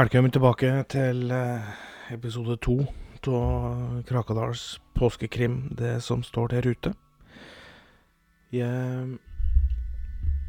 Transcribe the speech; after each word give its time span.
Velkommen 0.00 0.32
tilbake 0.32 0.68
til 0.88 1.28
eh, 1.28 1.64
episode 2.14 2.54
to 2.64 2.78
av 3.28 3.98
Krakadals 4.08 4.78
påskekrim, 4.96 5.74
det 5.76 5.98
som 6.00 6.22
står 6.24 6.46
der 6.54 6.68
ute. 6.70 6.92
Jeg 8.54 9.18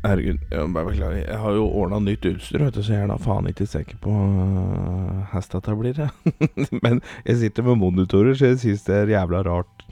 Herregud, 0.05 0.37
jeg 0.53 0.61
må 0.61 0.77
bare 0.77 0.87
beklage. 0.87 1.25
Jeg 1.25 1.39
har 1.41 1.57
jo 1.57 1.65
ordna 1.67 1.99
nytt 1.99 2.27
utstyr, 2.29 2.63
vet 2.63 2.77
du, 2.77 2.79
så 2.79 2.93
jeg 2.93 3.03
er 3.03 3.11
da 3.11 3.17
faen 3.19 3.49
ikke 3.51 3.67
sikker 3.67 3.99
på 4.05 4.13
uh, 4.13 5.33
hvordan 5.33 5.79
blir. 5.81 5.99
jeg. 5.99 6.69
Men 6.85 7.01
jeg 7.25 7.41
sitter 7.41 7.67
med 7.67 7.81
monitorer, 7.81 8.37
så 8.37 8.53
jeg 8.53 8.61
syns 8.61 8.85
det 8.87 8.95
er 9.01 9.11
jævla 9.17 9.41
rart 9.49 9.83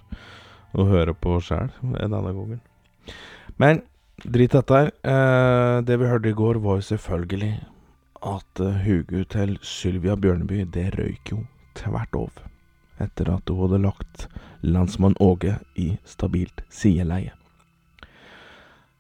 å 0.72 0.86
høre 0.88 1.18
på 1.18 1.36
sjæl 1.44 1.68
denne 1.98 2.32
gangen. 2.32 2.64
Men 3.60 3.84
drit 4.24 4.56
dette 4.56 4.80
her. 4.80 4.94
Eh, 5.04 5.82
det 5.84 6.00
vi 6.00 6.08
hørte 6.14 6.32
i 6.32 6.40
går, 6.46 6.62
var 6.64 6.80
jo 6.80 6.88
selvfølgelig 6.94 7.52
at 8.26 8.60
uh, 8.60 8.80
huget 8.84 9.32
til 9.36 9.58
Sylvia 9.62 10.16
Bjørneby, 10.16 10.64
det 10.68 10.92
røyk 10.98 11.32
jo 11.32 11.44
tvert 11.78 12.16
over. 12.16 12.46
Etter 13.00 13.32
at 13.32 13.50
hun 13.50 13.62
hadde 13.64 13.82
lagt 13.84 14.28
landsmann 14.62 15.16
Åge 15.24 15.56
i 15.80 15.94
stabilt 16.04 16.64
sideleie. 16.70 17.32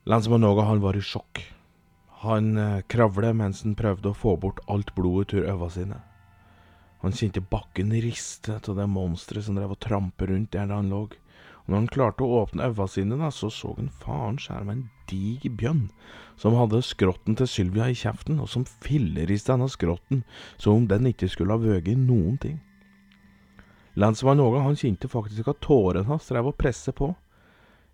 Landsmann 0.07 0.47
Åge 0.47 0.63
han 0.67 0.83
var 0.83 0.95
i 0.95 1.03
sjokk. 1.03 1.41
Han 2.23 2.57
eh, 2.57 2.81
kravlet 2.87 3.35
mens 3.35 3.63
han 3.63 3.75
prøvde 3.79 4.11
å 4.11 4.17
få 4.17 4.35
bort 4.39 4.59
alt 4.67 4.93
blodet 4.95 5.33
ut 5.33 5.43
øynene 5.43 5.69
sine. 5.71 5.99
Han 7.03 7.15
kjente 7.15 7.43
bakken 7.43 7.91
riste 8.03 8.57
av 8.59 8.75
det 8.75 8.87
monsteret 8.91 9.45
som 9.45 9.55
drev 9.55 9.75
og 9.75 9.79
trampet 9.83 10.31
rundt 10.31 10.51
der 10.55 10.71
han 10.71 10.91
lå. 10.91 11.05
Når 11.69 11.83
han 11.83 11.89
klarte 11.93 12.25
å 12.25 12.39
åpne 12.41 12.65
øynene 12.65 12.89
sine, 12.89 13.17
da, 13.21 13.27
så 13.29 13.51
så 13.53 13.75
han 13.77 13.91
faren 14.01 14.39
skjære 14.41 14.73
en 14.73 14.87
diger 15.09 15.53
bjønn 15.53 15.83
som 16.39 16.55
hadde 16.57 16.81
skrotten 16.81 17.35
til 17.37 17.49
Sylvia 17.51 17.91
i 17.91 17.97
kjeften, 17.97 18.39
og 18.41 18.49
som 18.49 18.65
filleriste 18.65 19.53
denne 19.53 19.67
skrotten 19.69 20.23
som 20.57 20.79
om 20.79 20.87
den 20.89 21.11
ikke 21.11 21.29
skulle 21.29 21.53
ha 21.53 21.61
vøget 21.61 22.01
noen 22.01 22.39
ting. 22.41 22.57
Lensmann 23.99 24.41
Åge 24.41 24.63
han 24.65 24.79
kjente 24.81 25.11
faktisk 25.11 25.51
at 25.51 25.61
tårene 25.61 26.07
hans 26.09 26.31
drev 26.31 26.49
og 26.49 26.57
presse 26.57 26.93
på. 26.95 27.11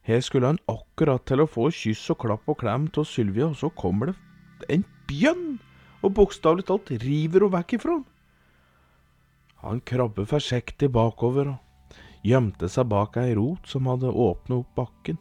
Her 0.07 0.23
skulle 0.23 0.53
han 0.53 0.61
akkurat 0.71 1.25
til 1.27 1.43
å 1.43 1.49
få 1.49 1.67
kyss 1.73 2.07
og 2.13 2.21
klapp 2.23 2.47
og 2.47 2.61
klem 2.63 2.87
av 2.95 3.07
Sylvia, 3.09 3.49
og 3.49 3.59
så 3.59 3.73
kommer 3.75 4.13
det 4.13 4.69
en 4.71 4.87
bjønn 5.09 5.57
og 5.99 6.15
bokstavelig 6.15 6.69
talt 6.69 6.95
river 7.03 7.43
henne 7.43 7.57
vekk 7.59 7.75
ifra 7.79 7.97
han. 7.97 8.07
Han 9.65 9.81
krabber 9.81 10.29
forsiktig 10.29 10.93
bakover 10.93 11.55
og 11.55 11.64
gjemte 12.25 12.69
seg 12.71 12.89
bak 12.89 13.19
ei 13.21 13.35
rot 13.37 13.69
som 13.69 13.89
hadde 13.89 14.09
åpnet 14.09 14.57
opp 14.57 14.79
bakken. 14.79 15.19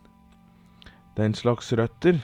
Den 1.19 1.37
slags 1.37 1.73
røtter 1.77 2.23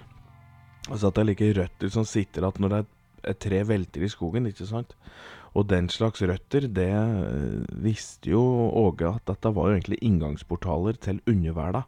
Altså 0.89 1.11
at 1.11 1.19
det 1.19 1.21
er 1.21 1.29
like 1.29 1.49
røtter 1.59 1.91
som 1.93 2.07
sitter 2.09 2.43
igjen 2.43 2.65
når 2.65 2.75
et 2.81 3.39
tre 3.45 3.61
velter 3.69 4.03
i 4.03 4.09
skogen, 4.09 4.49
ikke 4.49 4.65
sant? 4.67 4.95
Og 5.53 5.67
den 5.69 5.91
slags 5.93 6.23
røtter, 6.23 6.67
det 6.73 6.89
eh, 6.89 7.65
visste 7.85 8.33
jo 8.33 8.41
Åge 8.81 9.11
at 9.11 9.27
dette 9.29 9.53
var 9.55 9.69
jo 9.69 9.77
egentlig 9.77 9.99
inngangsportaler 10.07 10.97
til 11.03 11.21
underverda. 11.29 11.85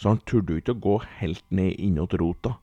Så 0.00 0.14
han 0.14 0.22
turde 0.24 0.54
jo 0.54 0.62
ikke 0.62 0.76
å 0.78 0.84
gå 0.86 0.96
helt 1.20 1.44
ned 1.52 1.76
innåt 1.76 2.16
rota, 2.20 2.54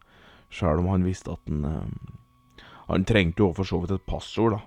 sjøl 0.49 0.81
om 0.81 0.89
han 0.95 1.05
visste 1.05 1.35
at 1.35 1.51
han 1.51 1.67
eh, 1.69 2.65
Han 2.87 3.03
trengte 3.03 3.43
jo 3.43 3.51
for 3.51 3.67
så 3.67 3.81
vidt 3.83 3.91
et 3.91 4.07
passord, 4.07 4.55
da. 4.55 4.61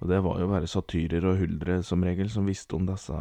Og 0.00 0.08
det 0.08 0.22
var 0.24 0.38
jo 0.40 0.46
bare 0.48 0.68
satyrer 0.70 1.26
og 1.28 1.42
huldre 1.42 1.82
som 1.84 2.02
regel 2.02 2.30
som 2.32 2.46
visste 2.48 2.72
om 2.74 2.86
disse 2.88 3.16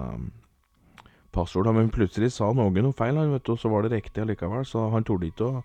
passordene. 1.36 1.80
Men 1.80 1.94
plutselig 1.94 2.34
sa 2.36 2.52
noen 2.54 2.78
noe 2.84 2.96
feil, 2.98 3.18
han, 3.20 3.34
vet 3.36 3.52
og 3.52 3.60
så 3.62 3.72
var 3.72 3.86
det 3.86 3.96
riktig 3.96 4.24
allikevel. 4.24 4.66
Så 4.68 4.90
han 4.94 5.08
torde 5.08 5.30
ikke 5.30 5.50
å, 5.50 5.64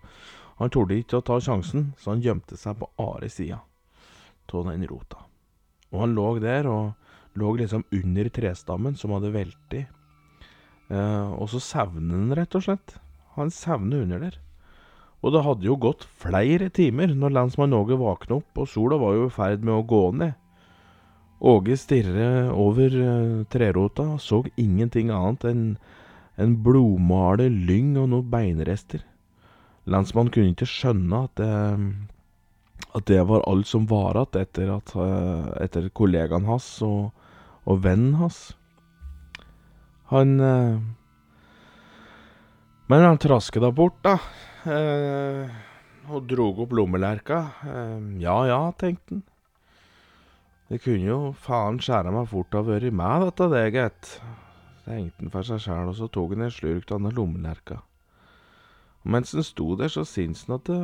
han 0.61 0.73
torde 0.75 0.99
ikke 0.99 1.21
å 1.21 1.27
ta 1.27 1.41
sjansen, 1.43 1.93
så 1.99 2.15
han 2.15 2.25
gjemte 2.25 2.59
seg 2.61 2.79
på 2.81 2.91
andre 3.03 3.31
sida 3.33 3.63
av 4.55 4.69
den 4.69 4.85
rota. 4.87 5.25
Og 5.91 6.03
han 6.05 6.15
lå 6.15 6.27
der, 6.43 6.69
og 6.69 7.39
lå 7.41 7.55
liksom 7.59 7.85
under 7.97 8.29
trestammen 8.31 8.95
som 8.99 9.15
hadde 9.17 9.33
veltet. 9.35 9.91
Eh, 10.93 11.31
og 11.33 11.49
så 11.51 11.63
savnet 11.63 12.13
han, 12.13 12.35
rett 12.39 12.55
og 12.55 12.67
slett. 12.67 12.97
Han 13.39 13.51
savner 13.51 14.05
under 14.05 14.23
der. 14.27 14.39
Og 15.25 15.33
det 15.33 15.43
hadde 15.47 15.65
jo 15.67 15.79
gått 15.81 16.05
flere 16.21 16.69
timer 16.75 17.15
når 17.17 17.33
lensmann 17.33 17.75
Åge 17.75 17.97
våkna 17.99 18.39
opp, 18.43 18.61
og 18.61 18.69
sola 18.69 18.99
var 19.01 19.17
jo 19.17 19.29
i 19.31 19.33
ferd 19.33 19.65
med 19.65 19.79
å 19.79 19.87
gå 19.89 20.03
ned. 20.21 20.37
Åge 21.45 21.77
stirret 21.77 22.51
over 22.57 22.95
uh, 22.97 23.45
trerota 23.53 24.07
og 24.15 24.23
så 24.25 24.41
ingenting 24.57 25.13
annet 25.13 25.45
enn 25.51 25.67
en 26.41 26.57
blodmale 26.65 27.47
lyng 27.53 27.93
og 28.01 28.09
noen 28.11 28.31
beinrester. 28.33 29.05
Lensmannen 29.87 30.33
kunne 30.35 30.55
ikke 30.55 30.67
skjønne 30.67 31.21
at 31.29 31.37
det, 31.39 31.51
at 32.97 33.07
det 33.11 33.21
var 33.29 33.45
alt 33.47 33.69
som 33.71 33.85
var 33.91 34.19
igjen 34.19 34.41
etter, 34.43 34.73
uh, 34.97 35.53
etter 35.63 35.93
kollegaen 35.95 36.49
hans 36.49 36.67
og, 36.83 37.13
og 37.69 37.85
vennen 37.85 38.17
hans. 38.19 38.49
Han 40.11 40.39
men 42.87 43.01
han 43.01 43.19
trasket 43.19 43.63
da 43.65 43.71
bort, 43.73 43.97
da. 44.05 44.19
Eh, 44.69 45.53
og 46.13 46.27
drog 46.29 46.59
opp 46.67 46.75
lommelerka. 46.77 47.39
Eh, 47.65 48.11
ja 48.21 48.37
ja, 48.51 48.59
tenkte 48.77 49.17
han. 49.17 49.23
Det 50.71 50.81
kunne 50.81 51.05
jo 51.05 51.19
faen 51.37 51.77
skjære 51.83 52.13
meg 52.15 52.31
fort 52.31 52.55
ha 52.57 52.63
vært 52.65 52.95
meg, 52.97 53.27
dette, 53.27 53.49
det, 53.53 53.65
gitt. 53.75 54.15
Tenkte 54.85 55.21
han 55.21 55.33
for 55.33 55.49
seg 55.49 55.61
sjæl, 55.65 55.91
og 55.93 55.97
så 55.99 56.09
tok 56.13 56.33
han 56.35 56.47
en 56.47 56.55
slurk 56.55 56.93
av 56.93 57.03
den 57.05 57.17
lommelerka. 57.17 57.77
Og 59.05 59.13
mens 59.13 59.35
han 59.37 59.45
sto 59.45 59.67
der, 59.81 59.93
så 59.93 60.03
syntes 60.09 60.47
han 60.49 60.59
at 60.59 60.67
det 60.71 60.81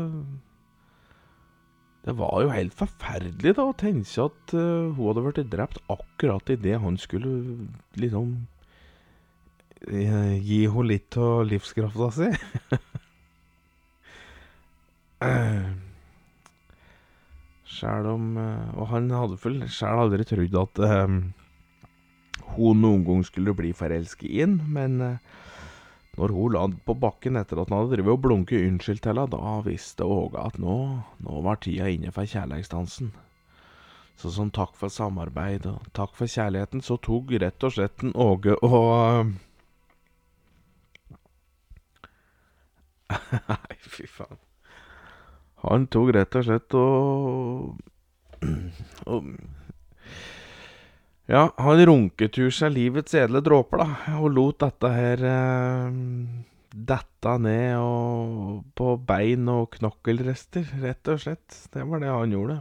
Det 2.00 2.14
var 2.16 2.40
jo 2.40 2.48
helt 2.48 2.72
forferdelig, 2.72 3.52
da, 3.58 3.62
å 3.68 3.76
tenke 3.76 4.24
at 4.24 4.54
uh, 4.56 4.88
hun 4.96 5.06
hadde 5.10 5.24
blitt 5.26 5.50
drept 5.52 5.82
akkurat 5.92 6.48
idet 6.48 6.80
han 6.80 6.96
skulle 6.96 7.68
liksom 8.00 8.46
gi 9.84 10.64
henne 10.64 10.86
litt 10.88 11.16
av 11.20 11.44
livskrafta 11.48 12.08
si. 12.16 12.28
Sjæl 17.70 18.08
om 18.10 18.32
eh, 18.40 18.78
Og 18.78 18.88
han 18.90 19.10
hadde 19.14 19.38
vel 19.44 19.62
sjæl 19.70 20.04
aldri 20.04 20.26
trodd 20.26 20.58
at 20.64 20.82
um, 21.06 21.20
hun 22.56 22.82
noen 22.82 23.04
gang 23.06 23.22
skulle 23.26 23.54
bli 23.54 23.70
forelsket 23.76 24.26
i 24.26 24.40
ham, 24.42 24.56
men 24.74 24.98
uh, 25.04 25.18
når 26.18 26.34
hun 26.34 26.54
la 26.56 26.64
på 26.86 26.96
bakken 26.98 27.38
etter 27.38 27.60
at 27.62 27.70
han 27.70 27.78
hadde 27.78 27.94
drevet 27.94 28.16
og 28.16 28.24
blunket 28.24 28.66
unnskyld 28.66 28.98
til 29.04 29.12
henne, 29.12 29.30
da 29.30 29.60
visste 29.64 30.02
Åge 30.04 30.42
at 30.42 30.58
nå, 30.58 30.76
nå 31.22 31.42
var 31.46 31.60
tida 31.62 31.86
inne 31.88 32.10
for 32.12 32.26
kjærleiksdansen. 32.26 33.12
Så 34.20 34.34
som 34.34 34.50
takk 34.52 34.74
for 34.76 34.92
samarbeid 34.92 35.64
og 35.70 35.86
takk 35.96 36.12
for 36.18 36.28
kjærligheten, 36.28 36.82
så 36.84 36.98
tok 37.00 37.32
rett 37.40 37.64
og 37.64 37.72
slett 37.76 38.04
en 38.04 38.12
Åge 38.18 38.58
og 38.66 39.30
Nei, 43.50 43.76
fy 43.80 44.06
faen. 44.10 44.49
Han 45.64 45.86
tok 45.92 46.14
rett 46.16 46.36
og 46.40 46.46
slett 46.46 46.76
og, 46.78 47.80
og 49.06 49.32
Ja, 51.30 51.44
han 51.62 51.82
runket 51.86 52.38
ur 52.42 52.50
seg 52.50 52.72
livets 52.74 53.14
edle 53.14 53.42
dråper, 53.44 53.84
da, 53.84 54.16
og 54.18 54.32
lot 54.34 54.64
dette 54.64 54.88
her 54.90 55.20
eh, 55.30 55.98
dette 56.70 57.34
ned 57.42 57.76
og 57.78 58.64
på 58.78 58.96
bein 59.06 59.46
og 59.52 59.76
knokkelrester, 59.76 60.66
rett 60.82 61.10
og 61.12 61.22
slett. 61.22 61.60
Det 61.70 61.84
var 61.86 62.02
det 62.02 62.10
han 62.10 62.34
gjorde. 62.34 62.58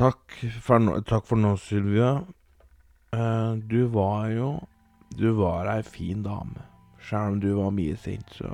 Takk 0.00 0.36
for, 0.64 0.92
takk 1.04 1.26
for 1.28 1.40
nå, 1.40 1.54
Sylvia. 1.60 2.12
Eh, 3.12 3.52
du 3.68 3.84
var 3.92 4.28
jo 4.32 4.50
Du 5.10 5.32
var 5.34 5.66
ei 5.66 5.82
fin 5.82 6.22
dame. 6.22 6.62
Sjøl 7.02 7.34
om 7.34 7.40
du 7.42 7.48
var 7.56 7.72
mye 7.74 7.96
sint, 7.98 8.28
så 8.36 8.52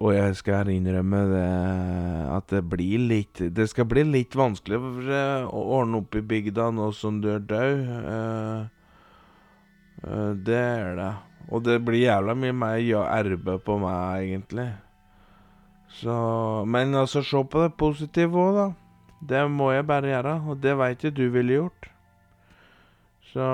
Og 0.00 0.14
jeg 0.14 0.36
skal 0.38 0.68
innrømme 0.72 1.20
det 1.30 1.46
at 2.36 2.46
det 2.52 2.62
blir 2.70 2.98
litt 3.10 3.36
Det 3.54 3.66
skal 3.70 3.86
bli 3.88 4.02
litt 4.08 4.34
vanskelig 4.36 4.78
å 4.78 5.60
ordne 5.78 5.96
opp 6.02 6.12
i 6.18 6.22
bygda 6.24 6.70
nå 6.74 6.86
som 6.96 7.20
du 7.22 7.28
er 7.34 7.42
død. 7.44 7.76
Uh, 8.06 8.60
det 10.46 10.56
er 10.56 10.96
det. 10.98 11.12
Og 11.50 11.62
det 11.64 11.84
blir 11.86 12.06
jævla 12.06 12.34
mye 12.34 12.52
mer 12.56 12.76
ja, 12.82 13.04
arbeid 13.06 13.62
på 13.64 13.78
meg, 13.80 14.26
egentlig. 14.26 14.68
Så 16.00 16.64
Men 16.66 16.94
altså, 16.94 17.22
se 17.22 17.44
på 17.44 17.62
det 17.62 17.76
positive 17.78 18.42
òg, 18.42 18.56
da. 18.56 18.68
Det 19.26 19.46
må 19.50 19.70
jeg 19.72 19.86
bare 19.88 20.12
gjøre, 20.12 20.34
og 20.46 20.62
det 20.62 20.76
veit 20.76 21.04
jeg 21.04 21.16
du 21.16 21.28
ville 21.32 21.60
gjort. 21.60 21.90
Så, 23.36 23.46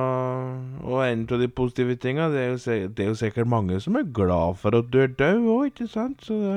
og 0.86 1.00
en 1.02 1.22
av 1.26 1.40
de 1.42 1.48
positive 1.50 1.96
tinga, 1.98 2.28
det, 2.30 2.42
det, 2.94 3.02
er 3.02 3.08
jo 3.08 3.18
sikkert 3.18 3.48
mange 3.50 3.80
som 3.82 3.96
er 3.98 4.04
glad 4.14 4.60
for 4.60 4.76
at 4.78 4.92
du 4.94 5.00
er 5.02 5.10
død 5.18 5.48
òg, 5.50 5.72
ikke 5.72 5.88
sant? 5.90 6.22
Så 6.22 6.36
det, 6.38 6.52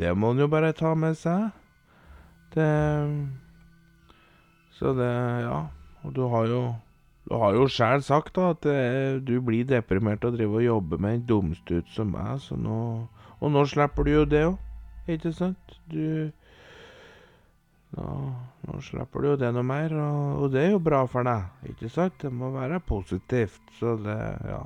det 0.00 0.10
må 0.18 0.32
en 0.34 0.42
jo 0.42 0.48
bare 0.50 0.72
ta 0.74 0.96
med 0.98 1.14
seg. 1.14 1.52
Det 2.56 2.66
Så 4.74 4.96
det 4.98 5.12
Ja. 5.46 5.68
Og 6.02 6.14
du 6.14 6.26
har 6.30 6.46
jo 6.46 6.74
du 7.28 7.34
har 7.34 7.54
jo 7.54 7.68
sjæl 7.70 8.02
sagt 8.02 8.36
da 8.36 8.50
at 8.50 8.62
det, 8.62 9.26
du 9.26 9.40
blir 9.42 9.66
deprimert 9.66 10.24
av 10.24 10.34
å 10.34 10.36
drive 10.36 10.58
og 10.60 10.66
jobbe 10.66 10.98
med 10.98 11.14
en 11.14 11.24
dumstut 11.26 11.88
som 11.94 12.10
meg, 12.10 12.40
så 12.42 12.58
nå 12.58 13.06
Og 13.40 13.50
nå 13.52 13.64
slipper 13.68 14.06
du 14.06 14.10
jo 14.10 14.24
det 14.24 14.44
òg, 14.46 14.58
ikke 15.06 15.32
sant? 15.32 15.78
Du 15.92 16.30
Nå, 17.96 18.06
nå 18.68 18.80
slipper 18.84 19.22
du 19.22 19.28
jo 19.30 19.36
det 19.40 19.52
noe 19.56 19.64
mer, 19.66 19.92
og, 19.96 20.42
og 20.42 20.50
det 20.52 20.64
er 20.66 20.74
jo 20.74 20.82
bra 20.84 21.02
for 21.08 21.26
deg, 21.26 21.46
ikke 21.72 21.90
sant? 21.92 22.18
Det 22.20 22.32
må 22.32 22.50
være 22.54 22.82
positivt, 22.84 23.62
så 23.78 23.96
det 24.00 24.18
Ja. 24.50 24.64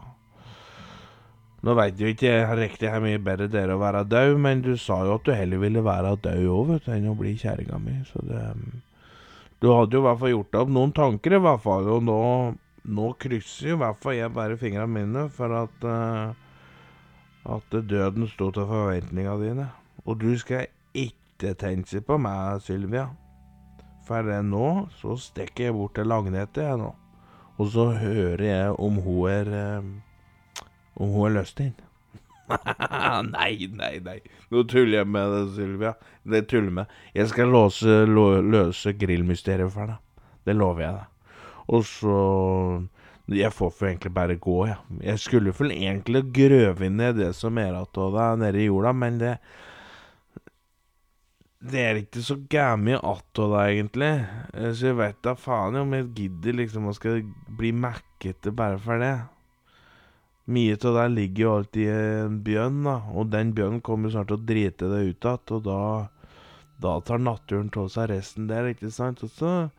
Nå 1.60 1.74
veit 1.76 1.98
jo 2.00 2.08
ikke 2.08 2.32
riktig 2.56 2.88
hvor 2.88 3.02
mye 3.04 3.20
bedre 3.20 3.46
det 3.52 3.58
er 3.60 3.70
å 3.74 3.80
være 3.82 4.06
død, 4.08 4.38
men 4.40 4.62
du 4.64 4.70
sa 4.80 5.02
jo 5.04 5.18
at 5.18 5.26
du 5.26 5.34
heller 5.36 5.60
ville 5.60 5.82
være 5.84 6.14
død 6.24 6.46
òg, 6.48 6.62
vet 6.70 6.86
du, 6.86 6.92
enn 6.94 7.10
å 7.10 7.18
bli 7.18 7.34
kjerringa 7.36 7.80
mi, 7.82 7.98
så 8.08 8.24
det 8.24 8.44
Du 9.60 9.68
hadde 9.76 9.92
jo 9.92 10.00
i 10.00 10.06
hvert 10.06 10.20
fall 10.22 10.32
gjort 10.32 10.52
deg 10.54 10.62
opp 10.62 10.70
noen 10.72 10.92
tanker, 10.96 11.36
i 11.36 11.42
hvert 11.44 11.60
fall, 11.60 11.90
og 11.92 12.06
nå, 12.06 12.20
nå 12.96 13.10
krysser 13.20 13.74
jo 13.74 13.76
i 13.76 13.82
hvert 13.82 14.00
fall 14.00 14.16
jeg 14.16 14.32
bare 14.32 14.56
fingrene 14.56 14.94
mine 14.94 15.26
for 15.36 15.52
at 15.58 15.84
uh, 15.84 16.32
at 17.44 17.72
døden 17.72 18.28
sto 18.28 18.50
til 18.50 18.66
forventningene 18.68 19.44
dine. 19.44 19.68
Og 20.04 20.20
du 20.20 20.38
skal 20.38 20.66
ikke 21.40 21.56
tenke 21.56 22.00
på 22.04 22.18
meg, 22.20 22.60
Sylvia. 22.64 23.08
For 24.04 24.26
nå 24.44 24.66
så 25.00 25.16
stikker 25.20 25.70
jeg 25.70 25.76
bort 25.76 25.94
til 25.96 26.08
Lagnete, 26.10 26.64
jeg 26.66 26.80
nå. 26.80 26.90
Og 27.60 27.70
så 27.72 27.90
hører 27.96 28.44
jeg 28.44 28.74
om 28.80 28.98
hun 29.04 29.28
er 29.28 29.48
eh, 29.52 29.88
Om 31.00 31.12
hun 31.14 31.28
er 31.28 31.34
løst 31.38 31.60
inn. 31.60 31.76
nei, 33.30 33.68
nei, 33.72 33.94
nei. 34.04 34.18
Nå 34.50 34.64
tuller 34.68 35.00
jeg 35.00 35.08
med 35.08 35.32
det, 35.32 35.42
Sylvia. 35.56 35.94
Det 36.28 36.42
tuller 36.50 36.74
med. 36.80 36.94
Jeg 37.14 37.30
skal 37.30 37.52
låse, 37.54 38.02
lå, 38.10 38.26
løse 38.42 38.92
grillmysteriet 38.98 39.72
for 39.72 39.92
deg. 39.92 40.26
Det 40.44 40.56
lover 40.58 40.84
jeg 40.84 40.98
deg. 40.98 41.36
Og 41.70 41.84
så 41.86 42.16
Jeg 43.30 43.52
får 43.54 43.70
for 43.70 43.86
egentlig 43.86 44.10
bare 44.12 44.34
gå, 44.36 44.66
jeg. 44.66 44.76
Ja. 44.76 45.02
Jeg 45.12 45.18
skulle 45.22 45.52
vel 45.54 45.70
egentlig 45.70 46.24
grøve 46.34 46.88
ned 46.90 47.20
det 47.20 47.34
som 47.38 47.58
er 47.62 47.70
igjen 47.70 48.00
av 48.04 48.16
deg 48.16 48.40
nede 48.42 48.58
i 48.58 48.66
jorda, 48.66 48.92
men 48.92 49.20
det 49.20 49.36
det 51.60 51.80
er 51.84 51.98
ikke 52.00 52.22
så 52.24 52.38
gæmi 52.48 52.94
attå 52.96 53.50
da, 53.52 53.66
egentlig. 53.68 54.14
Så 54.72 54.90
jeg 54.90 54.96
vet 54.96 55.18
da 55.24 55.34
faen 55.36 55.76
om 55.76 55.92
jeg 55.92 56.08
gidder 56.16 56.56
liksom 56.56 56.88
å 56.88 56.94
skal 56.96 57.20
bli 57.58 57.74
mekkete 57.76 58.52
bare 58.56 58.78
for 58.80 59.02
det. 59.02 59.12
Mye 60.50 60.78
av 60.80 60.96
det 60.96 61.04
ligger 61.12 61.44
jo 61.44 61.50
alltid 61.58 61.82
i 61.84 61.90
en 61.92 62.38
bjørn, 62.46 62.80
da. 62.86 62.96
Og 63.12 63.28
den 63.30 63.52
bjørnen 63.56 63.82
kommer 63.84 64.10
snart 64.10 64.30
til 64.32 64.38
å 64.40 64.46
drite 64.48 64.88
det 64.88 65.02
ut 65.04 65.28
igjen, 65.28 65.44
og 65.58 65.68
da 65.68 65.82
Da 66.80 66.94
tar 67.04 67.18
naturen 67.20 67.68
av 67.76 67.90
seg 67.92 68.06
resten 68.08 68.46
der, 68.48 68.70
ikke 68.72 68.88
sant? 68.90 69.20
Og 69.22 69.28
så 69.28 69.70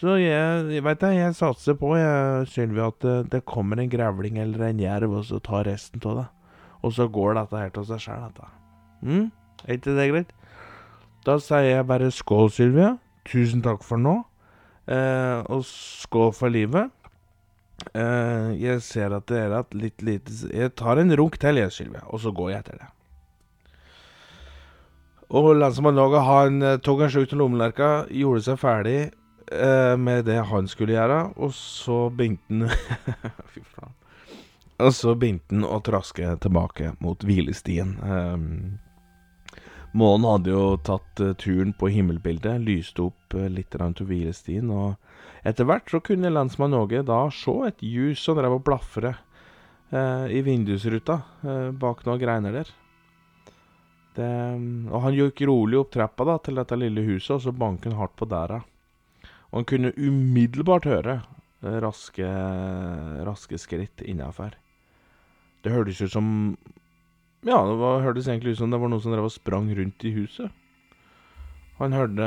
Så 0.00 0.18
jeg, 0.18 0.72
jeg 0.74 0.82
veit 0.82 0.98
da, 1.00 1.12
jeg 1.14 1.36
satser 1.38 1.76
på, 1.78 1.94
jeg, 1.96 2.48
Sylvi, 2.50 2.82
at 2.82 2.98
det, 3.00 3.30
det, 3.30 3.44
kommer 3.46 3.78
en 3.78 3.88
grevling 3.88 4.36
eller 4.42 4.66
en 4.66 4.80
jerv, 4.82 5.14
og 5.14 5.24
så 5.24 5.38
tar 5.38 5.64
resten 5.64 6.02
av 6.04 6.16
det. 6.18 6.26
Og 6.82 6.92
så 6.92 7.06
går 7.08 7.38
dette 7.38 7.56
her 7.56 7.70
til 7.70 7.86
seg 7.86 8.02
sjøl, 8.02 8.26
dette. 8.26 8.50
Mm? 9.06 9.30
Er 9.64 9.78
ikke 9.78 9.94
det 9.96 10.08
greit? 10.10 10.34
Da 11.26 11.40
sier 11.42 11.64
jeg 11.66 11.86
bare 11.88 12.12
skål, 12.14 12.52
Sylvia. 12.54 12.92
Tusen 13.26 13.62
takk 13.64 13.82
for 13.82 13.98
nå. 13.98 14.20
Eh, 14.86 15.40
og 15.50 15.64
skål 15.66 16.30
for 16.36 16.52
livet. 16.54 16.92
Eh, 17.90 18.52
jeg 18.62 18.82
ser 18.86 19.16
at 19.16 19.26
det 19.28 19.40
er 19.42 19.54
at 19.58 19.74
litt 19.76 20.00
lite 20.06 20.32
Jeg 20.48 20.72
tar 20.78 21.00
en 21.02 21.12
runk 21.18 21.36
til, 21.42 21.58
jeg, 21.58 21.72
Sylvia, 21.74 22.04
og 22.06 22.22
så 22.22 22.30
går 22.32 22.52
jeg 22.52 22.62
etter 22.62 22.78
det. 22.84 22.88
Og 25.34 25.50
lensmann 25.58 25.98
Laga 25.98 26.22
han 26.22 26.62
eh, 26.62 26.78
tok 26.78 27.02
en 27.02 27.10
slurk 27.12 27.32
til 27.32 27.42
lommelerka, 27.42 27.90
gjorde 28.14 28.46
seg 28.46 28.62
ferdig 28.62 28.98
eh, 29.50 29.94
med 29.98 30.28
det 30.30 30.38
han 30.46 30.70
skulle 30.70 30.94
gjøre, 30.94 31.20
og 31.42 31.50
så 31.58 32.06
begynte 32.14 32.70
han 32.70 32.70
Fy 33.52 33.66
faen. 33.66 33.94
Og 34.76 34.92
så 34.94 35.16
begynte 35.18 35.56
han 35.56 35.66
å 35.66 35.80
traske 35.82 36.36
tilbake 36.44 36.94
mot 37.02 37.26
hvilestien. 37.26 37.96
Eh, 37.98 38.85
Månen 39.96 40.26
hadde 40.28 40.52
jo 40.52 40.64
tatt 40.84 41.20
uh, 41.24 41.32
turen 41.40 41.72
på 41.72 41.88
himmelbildet, 41.88 42.60
lyste 42.60 43.06
opp 43.06 43.36
uh, 43.36 43.46
litt 43.48 43.72
til 43.72 44.08
hvilestien, 44.08 44.68
og 44.68 44.96
etter 45.46 45.64
hvert 45.68 45.88
så 45.88 46.02
kunne 46.04 46.32
lensmann 46.32 46.76
Åge 46.76 47.00
da 47.06 47.22
se 47.32 47.54
et 47.68 47.80
ljus 47.80 48.20
som 48.20 48.36
drev 48.36 48.58
og 48.58 48.64
blafre 48.66 49.12
eh, 49.94 50.24
i 50.34 50.40
vindusruta 50.42 51.20
bak 51.78 52.02
noen 52.02 52.18
greiner 52.18 52.56
der. 52.56 52.72
Det, 54.16 54.30
og 54.90 55.04
han 55.04 55.14
gikk 55.14 55.44
rolig 55.46 55.78
opp 55.78 55.92
trappa 55.94 56.26
da 56.26 56.36
til 56.42 56.58
dette 56.58 56.80
lille 56.80 57.04
huset, 57.06 57.36
og 57.36 57.44
så 57.44 57.54
banket 57.54 57.92
han 57.92 58.00
hardt 58.00 58.16
på 58.18 58.26
døra. 58.26 58.58
Og 59.52 59.60
han 59.60 59.68
kunne 59.70 59.94
umiddelbart 59.94 60.90
høre 60.90 61.20
raske, 61.62 62.26
raske 63.30 63.62
skritt 63.62 64.02
innafor. 64.02 64.58
Det 65.62 65.72
hørtes 65.72 66.02
ut 66.02 66.12
som 66.12 66.26
ja, 67.46 67.58
det 67.62 67.76
var, 67.78 68.02
hørtes 68.02 68.26
egentlig 68.26 68.56
ut 68.56 68.60
som 68.60 68.72
det 68.72 68.80
var 68.82 68.90
noen 68.90 69.02
som 69.04 69.14
drev 69.14 69.28
og 69.28 69.34
sprang 69.34 69.68
rundt 69.78 70.04
i 70.06 70.14
huset. 70.16 70.50
Han 71.78 71.92
hørte 71.92 72.26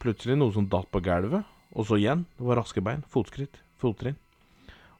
plutselig 0.00 0.38
noe 0.40 0.54
som 0.54 0.68
datt 0.72 0.88
på 0.90 1.02
gulvet, 1.04 1.46
og 1.76 1.86
så 1.86 1.98
igjen. 2.00 2.24
Det 2.38 2.46
var 2.48 2.58
raske 2.58 2.82
bein, 2.82 3.04
fotskritt, 3.12 3.60
fottrinn. 3.80 4.16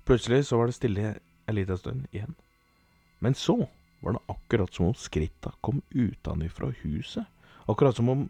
Plutselig 0.06 0.44
så 0.48 0.60
var 0.60 0.68
det 0.68 0.76
stille 0.76 1.14
en 1.16 1.56
liten 1.56 1.78
stund 1.80 2.06
igjen. 2.12 2.36
Men 3.20 3.34
så 3.34 3.56
var 4.00 4.16
det 4.16 4.22
akkurat 4.32 4.74
som 4.74 4.90
om 4.90 4.96
skritta 4.96 5.52
kom 5.60 5.82
utenfra 5.90 6.70
huset. 6.84 7.24
Akkurat 7.68 7.96
som 7.96 8.08
om 8.08 8.28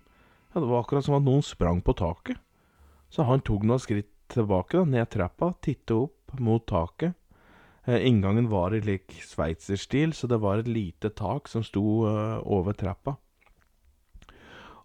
Ja, 0.52 0.60
det 0.60 0.66
var 0.66 0.80
akkurat 0.80 1.04
som 1.04 1.14
om 1.14 1.24
noen 1.24 1.44
sprang 1.46 1.78
på 1.80 1.92
taket. 1.94 2.38
Så 3.06 3.22
han 3.22 3.38
tok 3.40 3.62
noen 3.62 3.78
skritt 3.78 4.08
tilbake, 4.26 4.80
da, 4.80 4.84
ned 4.84 5.06
trappa, 5.10 5.52
tittet 5.62 5.94
opp 5.94 6.32
mot 6.42 6.64
taket. 6.66 7.14
Eh, 7.84 8.06
inngangen 8.06 8.48
var 8.48 8.74
i 8.74 8.80
lik 8.84 9.14
sveitserstil, 9.24 10.12
så 10.12 10.28
det 10.28 10.40
var 10.42 10.60
et 10.60 10.68
lite 10.68 11.10
tak 11.16 11.48
som 11.48 11.64
sto 11.64 12.04
uh, 12.04 12.36
over 12.44 12.76
trappa. 12.76 13.16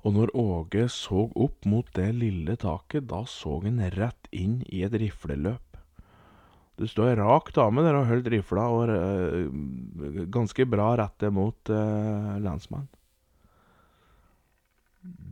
Og 0.06 0.13
når 0.15 0.31
Åge 0.38 0.86
så 0.94 1.25
opp 1.33 1.65
mot 1.68 1.88
det 1.97 2.12
lille 2.15 2.56
taket, 2.62 3.09
da 3.09 3.25
så 3.27 3.57
han 3.65 3.81
rett 3.97 4.30
inn 4.31 4.62
i 4.69 4.86
et 4.88 4.95
rifleløp. 4.95 5.62
Det 6.75 6.88
står 6.92 7.13
ei 7.13 7.19
rak 7.19 7.53
dame 7.56 7.83
der 7.83 7.97
og 7.99 8.07
holdt 8.07 8.31
rifla, 8.31 8.69
og 8.71 8.92
uh, 8.95 10.25
ganske 10.31 10.68
bra 10.69 10.94
rettet 11.02 11.35
mot 11.35 11.73
uh, 11.73 12.35
lensmannen. 12.40 12.92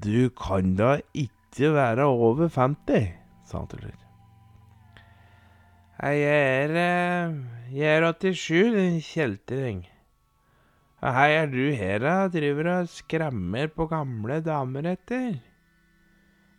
Du 0.03 0.27
kan 0.35 0.75
da 0.77 0.97
ikke 1.15 1.71
være 1.73 2.05
over 2.11 2.51
50, 2.51 3.13
sa 3.47 3.61
han 3.63 3.71
til 3.71 3.87
slutt. 3.87 4.02
Jeg 6.03 6.19
er 6.19 6.71
Jeg 7.71 7.87
er 7.95 8.11
87, 8.11 8.73
din 8.75 8.97
kjeltring. 8.99 9.85
Hei, 10.99 11.29
er 11.31 11.45
du 11.47 11.71
her, 11.71 12.03
da? 12.03 12.27
Driver 12.27 12.67
og 12.73 12.89
skremmer 12.91 13.71
på 13.71 13.87
gamle 13.87 14.41
damer 14.43 14.89
etter? 14.91 15.37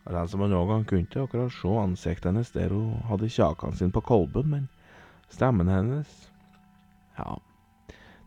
Og 0.05 0.17
Den 0.17 0.31
som 0.31 0.41
noen 0.41 0.71
gang 0.71 0.87
kunne 0.89 1.27
akkurat 1.27 1.53
se 1.53 1.77
ansiktet 1.77 2.31
hennes 2.31 2.49
der 2.57 2.73
hun 2.73 3.05
hadde 3.05 3.29
kjakan 3.29 3.77
sin 3.77 3.93
på 3.93 4.01
kolben, 4.01 4.49
men 4.49 4.67
stemmen 5.29 5.69
hennes 5.69 6.31
Ja, 7.19 7.37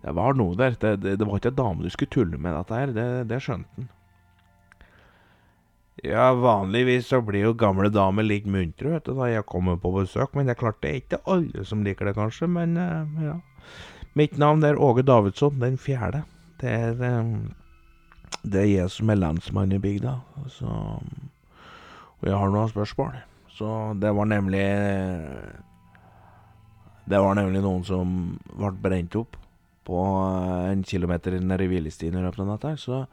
det 0.05 0.15
var 0.15 0.39
noe 0.39 0.55
der. 0.55 0.79
Det, 0.79 1.01
det, 1.03 1.19
det 1.19 1.27
var 1.27 1.43
ikke 1.43 1.51
ei 1.51 1.63
dame 1.65 1.83
du 1.83 1.91
skulle 1.91 2.15
tulle 2.15 2.39
med, 2.39 2.55
dette 2.55 2.79
her. 2.79 2.95
Det, 2.95 3.09
det 3.35 3.43
skjønte 3.43 3.75
han. 3.75 3.91
Ja, 6.05 6.33
vanligvis 6.35 7.09
så 7.11 7.19
blir 7.25 7.49
jo 7.49 7.55
gamle 7.59 7.91
damer 7.91 8.23
litt 8.23 8.47
muntre 8.47 8.93
vet 8.93 9.09
du, 9.09 9.17
da 9.19 9.27
jeg 9.33 9.47
kommer 9.51 9.79
på 9.83 9.91
besøk, 9.97 10.37
men 10.37 10.47
det 10.47 10.55
er 10.55 10.61
klart 10.61 10.79
det 10.83 10.91
er 10.91 11.01
ikke 11.01 11.23
alle 11.27 11.65
som 11.67 11.83
liker 11.83 12.07
det, 12.07 12.15
kanskje, 12.19 12.47
men 12.51 12.77
uh, 12.79 13.23
ja. 13.25 13.39
Mitt 14.19 14.39
navn 14.39 14.63
er 14.67 14.79
Åge 14.79 15.03
Davidsson, 15.07 15.59
den 15.61 15.79
fjerde. 15.79 16.23
Det 16.63 16.71
er, 16.71 17.03
um, 17.19 17.51
det 18.43 18.63
er 18.63 18.71
jeg 18.71 18.93
som 18.95 19.11
er 19.11 19.19
lensmann 19.19 19.75
i 19.75 19.81
bygda, 19.83 20.15
så 20.55 20.71
Og 22.19 22.27
jeg 22.27 22.35
har 22.35 22.51
noen 22.51 22.71
spørsmål. 22.71 23.19
Så 23.55 23.95
det 23.99 24.11
var 24.15 24.27
nemlig 24.27 24.65
Det 27.09 27.19
var 27.19 27.35
nemlig 27.39 27.63
noen 27.63 27.85
som 27.87 28.39
ble 28.55 28.73
brent 28.83 29.15
opp 29.17 29.37
på 29.89 30.01
en 30.69 30.83
kilometer 30.85 31.39
nede 31.41 31.65
i 31.65 31.71
hvilestien 31.71 32.15
i 32.15 32.23
løpet 32.23 32.43
av 32.45 32.51
natta. 32.51 32.75
Så 32.77 33.07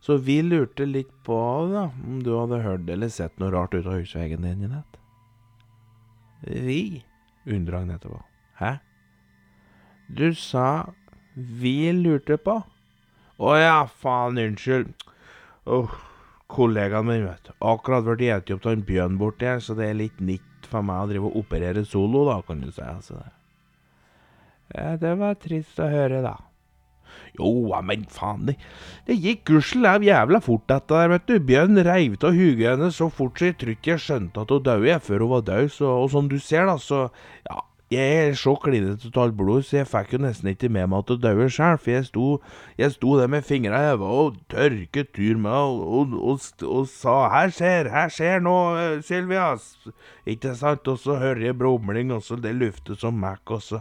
så 0.00 0.16
vi 0.22 0.40
lurte 0.42 0.86
litt 0.86 1.10
på 1.26 1.38
da, 1.72 1.88
om 2.06 2.22
du 2.24 2.32
hadde 2.36 2.62
hørt 2.64 2.88
eller 2.90 3.10
sett 3.12 3.38
noe 3.40 3.52
rart 3.54 3.74
ut 3.74 3.86
av 3.86 3.98
husveggen 3.98 4.46
din 4.46 4.64
i 4.64 4.70
natt. 4.70 4.98
Vi? 6.46 7.04
undra 7.48 7.78
Agnete 7.78 8.08
på. 8.08 8.22
Hæ? 8.58 8.78
Du 10.08 10.34
sa 10.34 10.92
vi 11.34 11.92
lurte 11.92 12.38
på? 12.40 12.60
Å 13.38 13.54
ja, 13.58 13.86
faen, 13.86 14.38
unnskyld. 14.42 14.90
Oh, 15.68 15.92
kollegaen 16.50 17.06
min, 17.06 17.26
vet 17.26 17.44
du. 17.46 17.52
Akkurat 17.62 18.06
blitt 18.06 18.24
spist 18.24 18.54
opp 18.56 18.66
av 18.66 18.74
en 18.74 18.86
bjørn 18.88 19.18
borti 19.20 19.46
her, 19.46 19.60
så 19.62 19.76
det 19.78 19.90
er 19.90 20.00
litt 20.00 20.18
nytt 20.20 20.66
for 20.68 20.82
meg 20.82 21.04
å 21.04 21.10
drive 21.12 21.30
og 21.30 21.38
operere 21.44 21.84
solo, 21.86 22.24
da, 22.28 22.40
kan 22.42 22.64
du 22.64 22.70
si. 22.72 22.82
Altså. 22.82 23.20
Ja, 24.74 24.96
det 25.00 25.14
var 25.20 25.38
trist 25.40 25.78
å 25.80 25.86
høre, 25.92 26.22
da. 26.24 26.34
Jo, 27.38 27.52
men 27.84 28.04
faen, 28.10 28.48
det, 28.50 28.56
det 29.06 29.18
gikk 29.22 29.44
gudskjelov 29.52 30.06
jævla 30.06 30.42
fort, 30.44 30.66
dette 30.70 30.94
der, 30.94 31.12
vet 31.14 31.28
du. 31.30 31.38
Bjørn 31.48 31.84
reiv 31.86 32.18
av 32.22 32.36
huet 32.36 32.66
hennes 32.66 32.98
så 32.98 33.08
fort 33.12 33.38
så 33.38 33.50
jeg 33.50 33.58
tror 33.60 33.74
ikke 33.76 33.94
jeg 33.94 34.04
skjønte 34.04 34.44
at 34.44 34.52
hun 34.54 34.66
døde 34.66 35.00
før 35.06 35.24
hun 35.24 35.34
var 35.36 35.48
død. 35.48 35.72
Så, 35.78 35.88
og 36.04 36.10
som 36.12 36.28
du 36.30 36.38
ser, 36.42 36.66
da, 36.68 36.78
så 36.82 37.08
Ja, 37.48 37.62
Jeg 37.88 38.16
er 38.28 38.34
så 38.36 38.52
klinete 38.60 39.08
av 39.08 39.22
alt 39.22 39.36
blod, 39.38 39.62
så 39.64 39.78
jeg 39.78 39.88
fikk 39.88 40.10
jo 40.12 40.18
nesten 40.20 40.50
ikke 40.50 40.68
med 40.68 40.90
meg 40.92 41.06
at 41.06 41.12
hun 41.14 41.22
døde 41.22 41.46
sjøl, 41.48 41.78
for 41.80 41.94
jeg 41.94 42.04
sto, 42.04 42.26
jeg 42.76 42.92
sto 42.92 43.14
der 43.16 43.30
med 43.32 43.46
fingra 43.48 43.78
i 43.80 43.86
øynene 43.94 44.10
og 44.12 44.36
tørket 44.52 45.14
tur 45.16 45.40
med 45.40 45.56
og, 45.56 45.80
og, 46.00 46.12
og, 46.34 46.42
og, 46.68 46.82
sa 46.92 47.14
'Her 47.32 47.54
skjer, 47.56 47.88
her 47.88 48.12
skjer 48.12 48.44
noe, 48.44 49.00
Sylvia'. 49.00 49.56
Ikke 50.28 50.52
sant? 50.54 50.84
Og 50.84 50.98
så 51.00 51.16
hører 51.16 51.46
jeg 51.46 51.58
brumling, 51.58 52.12
og 52.12 52.20
så 52.22 52.36
det 52.36 52.54
lufter 52.60 52.94
som 52.94 53.14
Mac, 53.14 53.40
og 53.46 53.62
så 53.62 53.80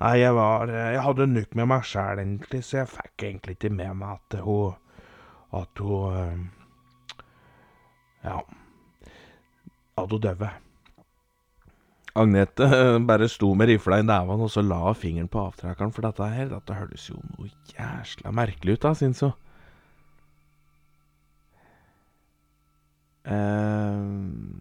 Nei, 0.00 0.14
jeg 0.22 0.32
var 0.32 0.70
Jeg 0.72 1.02
hadde 1.04 1.26
nok 1.28 1.54
med 1.58 1.68
meg 1.68 1.84
sjæl, 1.84 2.22
egentlig, 2.22 2.62
så 2.64 2.80
jeg 2.80 2.88
fikk 2.94 3.26
egentlig 3.26 3.56
ikke 3.58 3.72
med 3.74 3.98
meg 4.00 4.16
at 4.16 4.40
hun 4.46 4.72
At 5.60 5.82
hun 5.84 6.48
Ja. 8.24 8.40
At 9.98 10.10
hun 10.12 10.20
døde. 10.20 10.50
Agnete 12.20 12.66
bare 13.06 13.28
sto 13.28 13.52
med 13.54 13.70
rifla 13.70 14.00
i 14.00 14.04
neven, 14.04 14.40
og 14.44 14.50
så 14.50 14.62
la 14.64 14.92
fingeren 14.92 15.28
på 15.30 15.40
avtrekkeren 15.46 15.92
for 15.94 16.04
dette 16.04 16.26
her. 16.32 16.50
Dette 16.50 16.76
høres 16.76 17.06
jo 17.08 17.20
noe 17.20 17.48
jæsla 17.70 18.32
merkelig 18.34 18.76
ut, 18.76 18.82
da, 18.82 18.92
syns 18.98 19.22
hun. 19.24 19.32
Uh, 23.30 24.59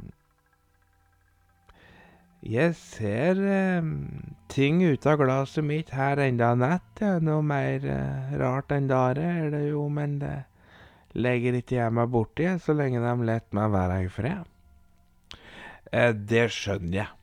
jeg 2.40 2.76
ser 2.80 3.40
eh, 3.44 3.88
ting 4.48 4.80
ut 4.84 5.06
av 5.06 5.18
glasset 5.20 5.66
mitt 5.66 5.90
her 5.92 6.22
enda 6.24 6.54
nett, 6.56 7.02
ja. 7.04 7.18
Noe 7.20 7.44
mer 7.44 7.84
eh, 7.84 8.38
rart 8.40 8.72
enn 8.72 8.88
det 8.88 9.00
er 9.26 9.52
det 9.52 9.66
jo, 9.68 9.90
men 9.92 10.20
det 10.22 10.38
legger 11.20 11.58
ikke 11.60 11.76
jeg 11.76 11.96
meg 11.98 12.14
borti 12.14 12.48
så 12.64 12.76
lenge 12.78 13.02
de 13.04 13.28
lar 13.28 13.44
meg 13.58 13.76
være 13.76 14.00
i 14.06 14.10
fred. 14.14 14.48
det 16.30 16.48
skjønner 16.54 16.98
jeg. 17.02 17.14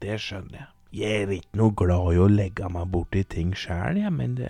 Det 0.00 0.18
skjønner 0.22 0.58
jeg. 0.60 0.68
Jeg 0.98 1.22
er 1.22 1.32
ikke 1.34 1.58
noe 1.60 1.74
glad 1.76 2.14
i 2.14 2.20
å 2.22 2.28
legge 2.32 2.68
meg 2.72 2.88
borti 2.88 3.24
ting 3.28 3.52
sjæl, 3.52 3.98
jeg, 4.00 4.12
men 4.14 4.38
det, 4.38 4.48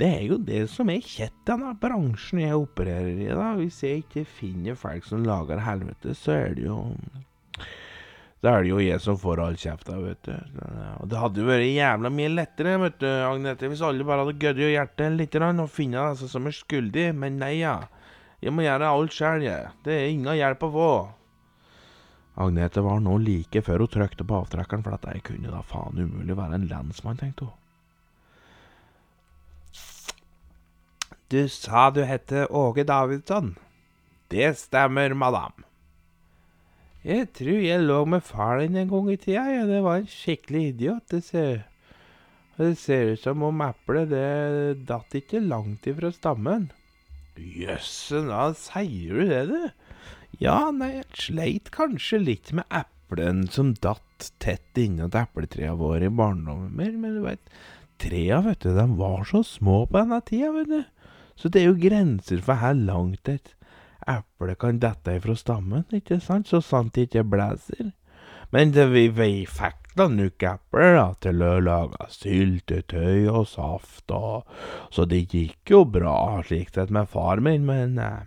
det, 0.00 0.08
er 0.08 0.22
jo 0.30 0.38
det 0.40 0.62
som 0.72 0.88
er 0.88 1.04
kjett 1.04 1.36
denne 1.44 1.74
bransjen 1.76 2.40
jeg 2.40 2.56
opererer 2.56 3.12
i, 3.12 3.28
da. 3.28 3.52
Hvis 3.58 3.82
jeg 3.84 4.06
ikke 4.06 4.24
finner 4.38 4.78
folk 4.78 5.04
som 5.04 5.26
lager 5.26 5.60
helvete, 5.66 6.14
så 6.16 6.38
er 6.38 6.56
det 6.56 6.64
jo 6.70 6.78
Da 8.46 8.52
er 8.54 8.62
det 8.62 8.70
jo 8.70 8.78
jeg 8.78 9.02
som 9.02 9.16
får 9.18 9.40
all 9.42 9.56
kjefta, 9.58 9.96
vet 9.98 10.28
du. 10.28 10.34
Og 11.00 11.08
det 11.10 11.18
hadde 11.18 11.40
jo 11.42 11.48
vært 11.48 11.66
jævla 11.66 12.12
mye 12.14 12.30
lettere, 12.30 12.76
vet 12.78 13.00
du, 13.02 13.08
Agnete, 13.26 13.66
hvis 13.72 13.82
alle 13.82 14.06
bare 14.06 14.22
hadde 14.22 14.38
gødd 14.44 14.60
i 14.62 14.68
hjertet 14.70 15.16
litt 15.18 15.34
og 15.40 15.64
funnet 15.74 16.12
disse 16.14 16.30
som 16.30 16.46
er 16.46 16.54
skyldige, 16.54 17.10
men 17.10 17.40
nei, 17.42 17.56
ja. 17.64 17.80
Jeg 18.38 18.54
må 18.54 18.62
gjøre 18.62 18.92
alt 18.92 19.16
sjøl, 19.16 19.42
jeg. 19.42 19.74
Det 19.82 19.96
er 19.96 20.12
ingen 20.12 20.38
hjelp 20.38 20.62
å 20.62 20.70
få. 20.76 20.92
Agnete 22.46 22.86
var 22.86 23.02
nå 23.02 23.18
like 23.24 23.64
før 23.66 23.82
hun 23.82 23.94
trykte 23.96 24.22
på 24.22 24.38
avtrekkeren, 24.38 24.86
for 24.86 24.94
dette 24.94 25.26
kunne 25.26 25.50
da 25.50 25.66
faen 25.66 25.98
umulig 25.98 26.38
være 26.38 26.60
en 26.60 26.70
lensmann, 26.70 27.18
tenkte 27.18 27.50
hun. 27.50 27.56
Du 31.34 31.48
sa 31.50 31.88
du 31.90 32.04
hette 32.06 32.46
Åge 32.54 32.86
Davidsson. 32.86 33.56
Det 34.30 34.54
stemmer, 34.60 35.18
madam. 35.18 35.66
Jeg 37.06 37.28
tror 37.38 37.60
jeg 37.62 37.84
lå 37.86 38.00
med 38.10 38.24
far 38.26 38.58
din 38.58 38.74
en 38.80 38.88
gang 38.90 39.12
i 39.12 39.16
tida, 39.20 39.44
ja. 39.52 39.66
Det 39.68 39.78
var 39.84 40.00
en 40.00 40.08
skikkelig 40.10 40.62
idiot. 40.72 41.04
Det 41.12 41.20
ser, 41.22 41.60
det 42.58 42.72
ser 42.80 43.12
ut 43.14 43.22
som 43.22 43.44
om 43.46 43.62
eplet 43.62 44.10
det 44.10 44.86
datt 44.88 45.14
ikke 45.14 45.44
langt 45.44 45.86
ifra 45.86 46.10
stammen. 46.10 46.72
Jøssen, 47.38 48.32
da 48.32 48.48
sier 48.58 49.20
du 49.20 49.30
det, 49.30 49.44
du? 49.52 50.02
Ja, 50.42 50.72
nei, 50.74 50.96
jeg 50.96 51.22
sleit 51.22 51.70
kanskje 51.72 52.18
litt 52.24 52.50
med 52.56 52.66
eplen 52.74 53.46
som 53.54 53.70
datt 53.84 54.32
tett 54.42 54.80
innåt 54.80 55.14
epletrea 55.16 55.76
våre 55.78 56.08
i 56.08 56.12
barndommen, 56.12 56.74
men 56.74 57.20
du 57.20 57.22
veit, 57.22 57.54
trea, 58.02 58.42
vet 58.44 58.66
du, 58.66 58.72
de 58.74 58.86
var 58.98 59.22
så 59.30 59.44
små 59.46 59.84
på 59.86 60.00
denne 60.00 60.18
tida, 60.26 60.50
vet 60.58 60.72
du. 60.74 60.82
Så 61.38 61.52
det 61.52 61.62
er 61.62 61.70
jo 61.70 61.78
grenser 61.86 62.42
for 62.42 62.58
her 62.58 62.74
langt 62.74 63.30
et 63.30 63.52
eple 64.06 64.54
kan 64.60 64.80
dette 64.82 65.16
ifra 65.18 65.36
stammen, 65.36 65.86
ikke 65.94 66.20
sant, 66.22 66.48
så 66.50 66.62
sant 66.64 66.94
det 66.94 67.08
ikke 67.08 67.26
blåser. 67.34 67.92
Men 68.54 68.70
det, 68.72 68.86
vi, 68.92 69.08
vi 69.10 69.30
fikk 69.50 69.96
da 69.98 70.06
nok 70.12 70.44
epler 70.46 71.00
til 71.24 71.42
å 71.42 71.56
lage 71.64 72.06
syltetøy 72.14 73.26
og 73.32 73.46
saft, 73.50 74.12
og, 74.14 74.46
så 74.94 75.06
det 75.08 75.24
gikk 75.32 75.72
jo 75.72 75.82
bra 75.88 76.42
slik 76.46 76.70
sett 76.74 76.92
med 76.94 77.10
far 77.10 77.42
min, 77.42 77.66
men 77.66 77.98
eh, 77.98 78.24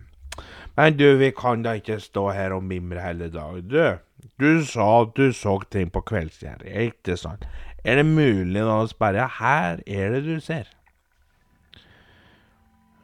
men 0.78 0.96
du, 0.96 1.04
vi 1.18 1.32
kan 1.36 1.64
da 1.64 1.74
ikke 1.76 1.98
stå 2.00 2.30
her 2.32 2.54
og 2.56 2.62
mimre 2.64 3.02
hele 3.02 3.26
dag. 3.28 3.58
Du, 3.68 4.30
du 4.40 4.62
sa 4.64 4.86
at 5.02 5.12
du 5.18 5.34
så 5.36 5.58
ting 5.68 5.90
på 5.92 6.00
kveldsgjerdet, 6.08 6.70
ikke 6.86 7.18
sant? 7.20 7.44
Er 7.84 8.00
det 8.00 8.06
mulig 8.08 8.62
nå 8.62 8.78
å 8.84 8.88
spørre 8.88 9.26
her 9.40 9.82
er 9.84 10.14
det 10.14 10.22
du 10.28 10.36
ser? 10.44 10.70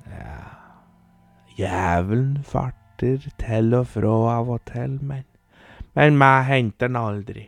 Ja 0.06 0.55
Jævelen 1.56 2.42
farter 2.44 3.28
til 3.40 3.74
og 3.74 3.86
fra 3.88 4.14
av 4.36 4.50
og 4.50 4.64
til, 4.68 4.98
men 5.02 5.24
Men 5.96 6.18
meg 6.20 6.44
henter 6.44 6.90
han 6.90 6.96
aldri. 7.00 7.46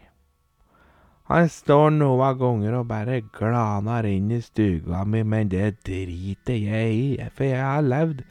Han 1.29 1.49
står 1.53 1.91
noen 1.93 2.39
ganger 2.41 2.79
og 2.79 2.87
bare 2.89 3.19
glaner 3.21 4.07
inn 4.09 4.31
i 4.33 4.41
stua 4.41 5.03
mi, 5.05 5.21
men 5.23 5.51
det 5.53 5.83
driter 5.85 6.57
jeg 6.57 6.95
i, 6.95 7.29
for 7.37 7.45
jeg 7.45 7.61
har 7.61 7.85
levd 7.85 8.23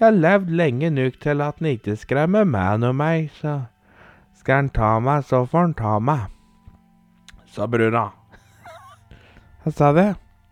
jeg 0.00 0.06
har 0.06 0.16
levd 0.16 0.50
lenge 0.56 0.90
nok 0.90 1.20
til 1.20 1.42
at 1.44 1.58
han 1.60 1.66
ikke 1.76 1.94
skremmer 2.00 2.46
meg 2.48 2.80
noe 2.80 2.96
mer, 2.96 3.26
så 3.36 3.54
skal 4.40 4.62
han 4.64 4.70
ta 4.74 4.94
meg, 4.98 5.26
så 5.28 5.44
får 5.44 5.66
han 5.66 5.74
ta 5.78 5.98
meg, 6.00 6.22
sa 7.52 7.68
brura. 7.70 8.06
Hva 9.60 9.72
sa 9.76 9.92
du? 9.92 10.06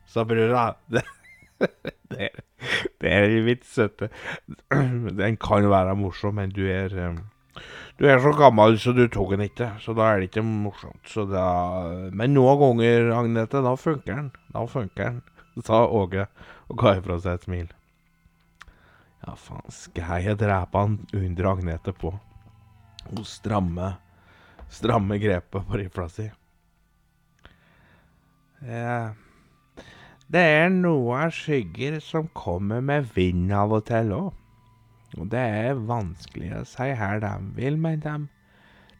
Sa 0.06 0.26
brura. 0.28 0.68
Det, 2.12 2.28
det, 3.02 3.10
er 3.14 3.34
litt 3.46 3.66
søte. 3.68 4.10
Den 5.20 5.38
kan 5.40 5.68
være 5.70 5.96
morsom, 5.98 6.38
men 6.40 6.54
du 6.54 6.64
er 6.66 6.94
Du 7.98 8.06
er 8.06 8.20
så 8.22 8.32
gammel, 8.38 8.78
så 8.78 8.92
du 8.94 9.06
tok 9.08 9.34
den 9.34 9.46
ikke. 9.48 9.72
Så 9.82 9.94
da 9.94 10.12
er 10.12 10.20
det 10.20 10.30
ikke 10.30 10.44
morsomt. 10.46 11.14
Da, 11.30 11.46
men 12.12 12.34
noen 12.34 12.60
ganger, 12.62 13.10
Agnete, 13.16 13.62
da 13.62 13.74
funker 13.76 14.14
den. 14.14 14.30
Da 14.54 14.66
funker 14.66 15.18
den, 15.18 15.22
sa 15.66 15.84
Åge 15.86 16.28
og 16.68 16.78
ga 16.78 16.96
ifra 16.98 17.18
seg 17.22 17.38
et 17.38 17.46
smil. 17.48 17.68
Ja, 19.24 19.34
faen, 19.34 19.66
skal 19.74 20.22
jeg 20.22 20.38
drepe 20.38 20.82
han 20.82 20.98
under 21.16 21.52
Agnete 21.52 21.94
på? 21.96 22.12
Hun 23.08 23.24
stramme, 23.26 23.94
stramme 24.70 25.18
grepet 25.18 25.64
på 25.66 25.80
rifla 25.80 26.06
si. 26.12 26.28
Ja. 28.68 29.14
Det 30.28 30.42
er 30.44 30.68
noen 30.72 31.32
skygger 31.32 31.98
som 32.04 32.28
kommer 32.36 32.82
med 32.84 33.08
vind 33.14 33.52
av 33.56 33.72
og 33.78 33.86
til 33.88 34.12
òg. 34.12 34.32
Og 35.16 35.30
det 35.32 35.40
er 35.40 35.80
vanskelig 35.88 36.50
å 36.52 36.66
si 36.68 36.90
her 37.00 37.22
de 37.24 37.32
vil, 37.56 37.78
men 37.80 38.02
de, 38.04 38.16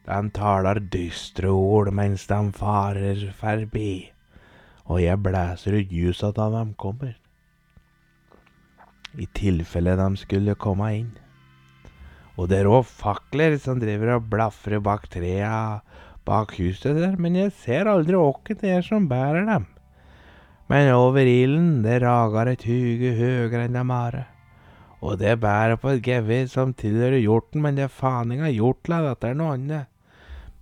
de 0.07 0.19
taler 0.33 0.81
dystre 0.95 1.53
ord 1.53 1.93
mens 1.93 2.25
de 2.31 2.39
farer 2.57 3.27
forbi. 3.37 4.09
Og 4.89 5.03
jeg 5.03 5.21
blæser 5.21 5.77
ut 5.77 5.93
ljusa 5.93 6.33
da 6.33 6.49
de 6.57 6.65
kommer 6.81 7.13
i 9.17 9.25
tilfelle 9.33 9.95
de 9.97 10.09
skulle 10.21 10.57
komme 10.59 10.89
inn. 10.97 11.09
Og 12.37 12.49
det 12.51 12.61
er 12.61 12.69
òg 12.69 12.85
fakler 12.87 13.57
som 13.59 13.81
driver 13.81 14.15
og 14.15 14.29
blafrer 14.31 14.81
bak 14.83 15.09
trea 15.11 15.81
bak 16.27 16.53
huset 16.59 16.97
der, 16.99 17.15
men 17.17 17.35
jeg 17.35 17.55
ser 17.57 17.89
aldri 17.89 18.17
hvem 18.17 18.59
det 18.61 18.69
er 18.69 18.85
som 18.85 19.07
bærer 19.09 19.47
dem. 19.49 19.65
Men 20.69 20.91
over 20.93 21.25
ilden 21.25 21.81
det 21.83 22.01
rager 22.03 22.51
et 22.51 22.65
huge 22.69 23.15
høgere 23.17 23.65
enn 23.65 23.77
dem 23.79 23.93
are. 23.93 24.27
Og 25.01 25.17
det 25.21 25.39
bærer 25.41 25.79
på 25.79 25.95
et 25.95 26.03
gevir 26.05 26.47
som 26.51 26.75
tilhører 26.77 27.23
hjorten, 27.23 27.63
men 27.63 27.79
det 27.79 27.87
er 27.87 27.93
faen 27.93 28.35
inga 28.35 28.51
hjortla, 28.51 29.01
dette 29.07 29.31
er 29.31 29.39
noe 29.39 29.55
annet. 29.55 29.89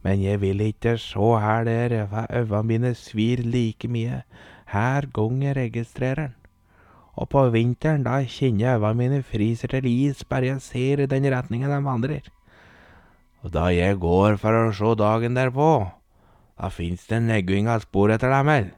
Men 0.05 0.21
jeg 0.23 0.39
vil 0.41 0.61
ikke 0.69 0.95
se 1.01 1.31
her 1.43 1.67
der, 1.67 1.97
øynene 2.31 2.63
mine 2.63 2.95
svir 2.95 3.43
like 3.43 3.89
mye 3.91 4.23
her 4.71 5.09
gang 5.13 5.41
jeg 5.43 5.57
registrerer 5.57 6.27
den 6.27 6.37
og 7.17 7.29
på 7.33 7.43
vinteren 7.53 8.03
da 8.05 8.19
kjenner 8.29 8.63
jeg 8.63 8.79
øynene 8.79 8.97
mine 9.01 9.21
fryser 9.25 9.73
til 9.73 9.87
is 9.89 10.23
bare 10.23 10.51
jeg 10.51 10.61
ser 10.61 11.01
i 11.01 11.09
den 11.09 11.25
retningen 11.33 11.71
de 11.73 11.79
vandrer. 11.83 12.25
Og 13.41 13.53
da 13.53 13.67
jeg 13.73 13.97
går 14.01 14.37
for 14.41 14.53
å 14.53 14.73
se 14.73 14.93
dagen 14.99 15.37
derpå, 15.37 15.69
da 16.57 16.69
fins 16.73 17.07
det 17.09 17.23
negging 17.25 17.69
av 17.69 17.85
spor 17.85 18.13
etter 18.13 18.33
dem 18.33 18.51
vel. 18.53 18.69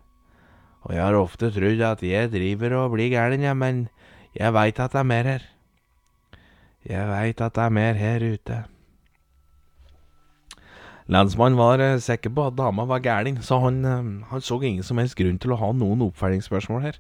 Og 0.88 0.96
jeg 0.96 1.04
har 1.04 1.18
ofte 1.20 1.52
trodd 1.52 1.82
at 1.84 2.04
jeg 2.06 2.32
driver 2.32 2.76
og 2.80 2.94
blir 2.96 3.12
gæren, 3.12 3.44
ja, 3.44 3.54
men 3.54 3.88
jeg 4.38 4.54
veit 4.56 4.80
at 4.80 4.94
det 4.96 5.02
er 5.02 5.10
mer 5.12 5.28
her. 5.28 5.48
Jeg 6.88 7.08
veit 7.10 7.42
at 7.42 7.56
det 7.56 7.64
er 7.66 7.74
mer 7.76 8.00
her 8.00 8.24
ute. 8.24 8.60
Lensmannen 11.10 11.58
var 11.58 11.82
eh, 11.82 11.98
sikker 11.98 12.30
på 12.30 12.46
at 12.48 12.58
dama 12.58 12.86
var 12.86 13.02
gæren, 13.02 13.42
så 13.42 13.58
han, 13.64 13.82
eh, 13.82 14.10
han 14.30 14.46
så 14.46 14.60
ingen 14.62 14.86
som 14.86 15.02
helst 15.02 15.18
grunn 15.18 15.40
til 15.42 15.56
å 15.56 15.60
ha 15.60 15.72
noen 15.74 16.06
oppfølgingsspørsmål 16.06 16.84
her. 16.86 17.00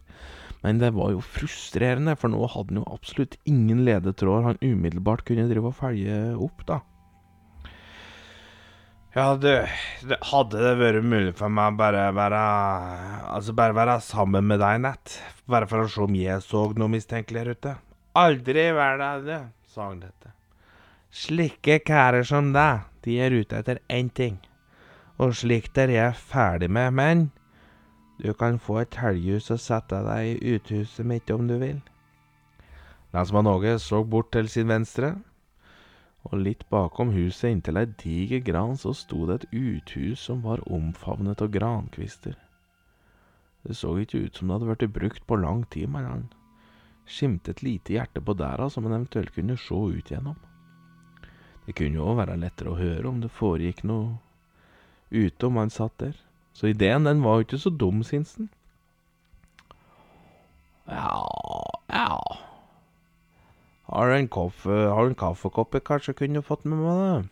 Men 0.65 0.81
det 0.81 0.91
var 0.95 1.13
jo 1.13 1.21
frustrerende, 1.23 2.17
for 2.19 2.33
nå 2.33 2.41
hadde 2.49 2.73
han 2.73 2.81
jo 2.81 2.87
absolutt 2.91 3.37
ingen 3.47 3.85
ledetråder 3.87 4.47
han 4.49 4.63
umiddelbart 4.65 5.23
kunne 5.29 5.47
drive 5.47 5.71
og 5.71 5.77
følge 5.77 6.17
opp, 6.35 6.65
da. 6.67 6.81
Ja, 9.15 9.33
du, 9.41 9.49
hadde 10.29 10.59
det 10.61 10.75
vært 10.77 11.01
mulig 11.01 11.31
for 11.37 11.49
meg 11.49 11.71
å 11.71 11.77
bare 11.79 12.03
være 12.13 12.41
Altså 13.33 13.55
bare 13.57 13.73
være 13.73 13.95
sammen 14.05 14.45
med 14.45 14.61
deg, 14.61 14.83
Nett? 14.83 15.15
Bare 15.49 15.65
for 15.69 15.81
å 15.81 15.87
se 15.89 16.03
om 16.05 16.13
jeg 16.13 16.43
så 16.45 16.67
noe 16.77 16.93
mistenkelig 16.93 17.41
her 17.41 17.49
ute? 17.57 17.73
Aldri 18.19 18.67
i 18.69 18.75
verden, 18.77 19.25
du», 19.25 19.49
sa 19.69 19.87
dette. 19.97 20.33
Slike 21.09 21.79
kærer 21.89 22.25
som 22.25 22.51
deg, 22.53 22.85
de 23.05 23.17
er 23.17 23.33
ute 23.33 23.57
etter 23.57 23.81
én 23.89 24.11
ting. 24.13 24.37
Og 25.17 25.33
slikt 25.41 25.77
er 25.81 25.89
jeg 25.89 26.17
ferdig 26.29 26.69
med, 26.69 26.93
men 26.93 27.25
du 28.21 28.29
kan 28.37 28.59
få 28.61 28.83
et 28.83 28.99
helghus 29.01 29.49
og 29.49 29.61
sette 29.63 30.03
deg 30.05 30.35
i 30.35 30.53
uthuset 30.53 31.07
mitt 31.07 31.33
om 31.33 31.49
du 31.49 31.57
vil. 31.57 31.79
Lensmann 33.15 33.49
Åge 33.49 33.79
så 33.81 34.03
bort 34.05 34.29
til 34.35 34.49
sin 34.53 34.69
venstre, 34.69 35.15
og 36.29 36.43
litt 36.45 36.65
bakom 36.69 37.11
huset 37.15 37.49
inntil 37.49 37.79
ei 37.81 37.87
diger 38.01 38.41
gran 38.45 38.75
så 38.77 38.93
sto 38.93 39.25
det 39.25 39.39
et 39.39 39.47
uthus 39.53 40.25
som 40.27 40.43
var 40.45 40.61
omfavnet 40.69 41.41
av 41.41 41.49
grankvister. 41.53 42.35
Det 43.65 43.75
så 43.75 43.95
ikke 43.99 44.21
ut 44.25 44.37
som 44.37 44.47
det 44.47 44.59
hadde 44.59 44.69
blitt 44.69 44.93
brukt 44.95 45.25
på 45.27 45.39
lang 45.41 45.63
tid, 45.73 45.89
men 45.89 46.05
han 46.05 46.27
skimte 47.09 47.51
et 47.51 47.63
lite 47.65 47.95
hjerte 47.95 48.21
på 48.21 48.37
dæra 48.37 48.69
som 48.69 48.85
han 48.85 48.99
eventuelt 48.99 49.33
kunne 49.33 49.57
se 49.57 49.75
ut 49.75 50.11
gjennom. 50.13 50.37
Det 51.65 51.75
kunne 51.77 51.97
jo 51.97 52.05
òg 52.11 52.21
være 52.21 52.37
lettere 52.41 52.73
å 52.73 52.79
høre 52.79 53.09
om 53.09 53.19
det 53.23 53.33
foregikk 53.33 53.83
noe 53.89 54.19
ute 55.09 55.49
om 55.49 55.57
han 55.57 55.73
satt 55.73 55.97
der, 55.97 56.13
så 56.53 56.69
ideen 56.69 57.09
den 57.09 57.25
var 57.25 57.39
jo 57.39 57.47
ikke 57.47 57.61
så 57.61 57.73
dum, 57.73 58.03
Sinsen. 58.05 58.51
Ja, 60.89 61.25
ja 61.89 62.48
har 63.89 64.09
du 64.09 64.15
en, 64.15 64.29
kaffe, 64.29 64.75
har 64.93 65.05
du 65.05 65.13
en 65.13 65.17
kaffekopp 65.17 65.73
jeg 65.73 65.85
kanskje 65.87 66.17
kunne 66.21 66.45
fått 66.45 66.65
med 66.69 66.83
meg? 66.83 67.29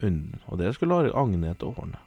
det? 0.00 0.40
Og 0.48 0.58
det 0.58 0.74
skulle 0.74 1.12
Agnete 1.12 1.68
ordne. 1.68 2.00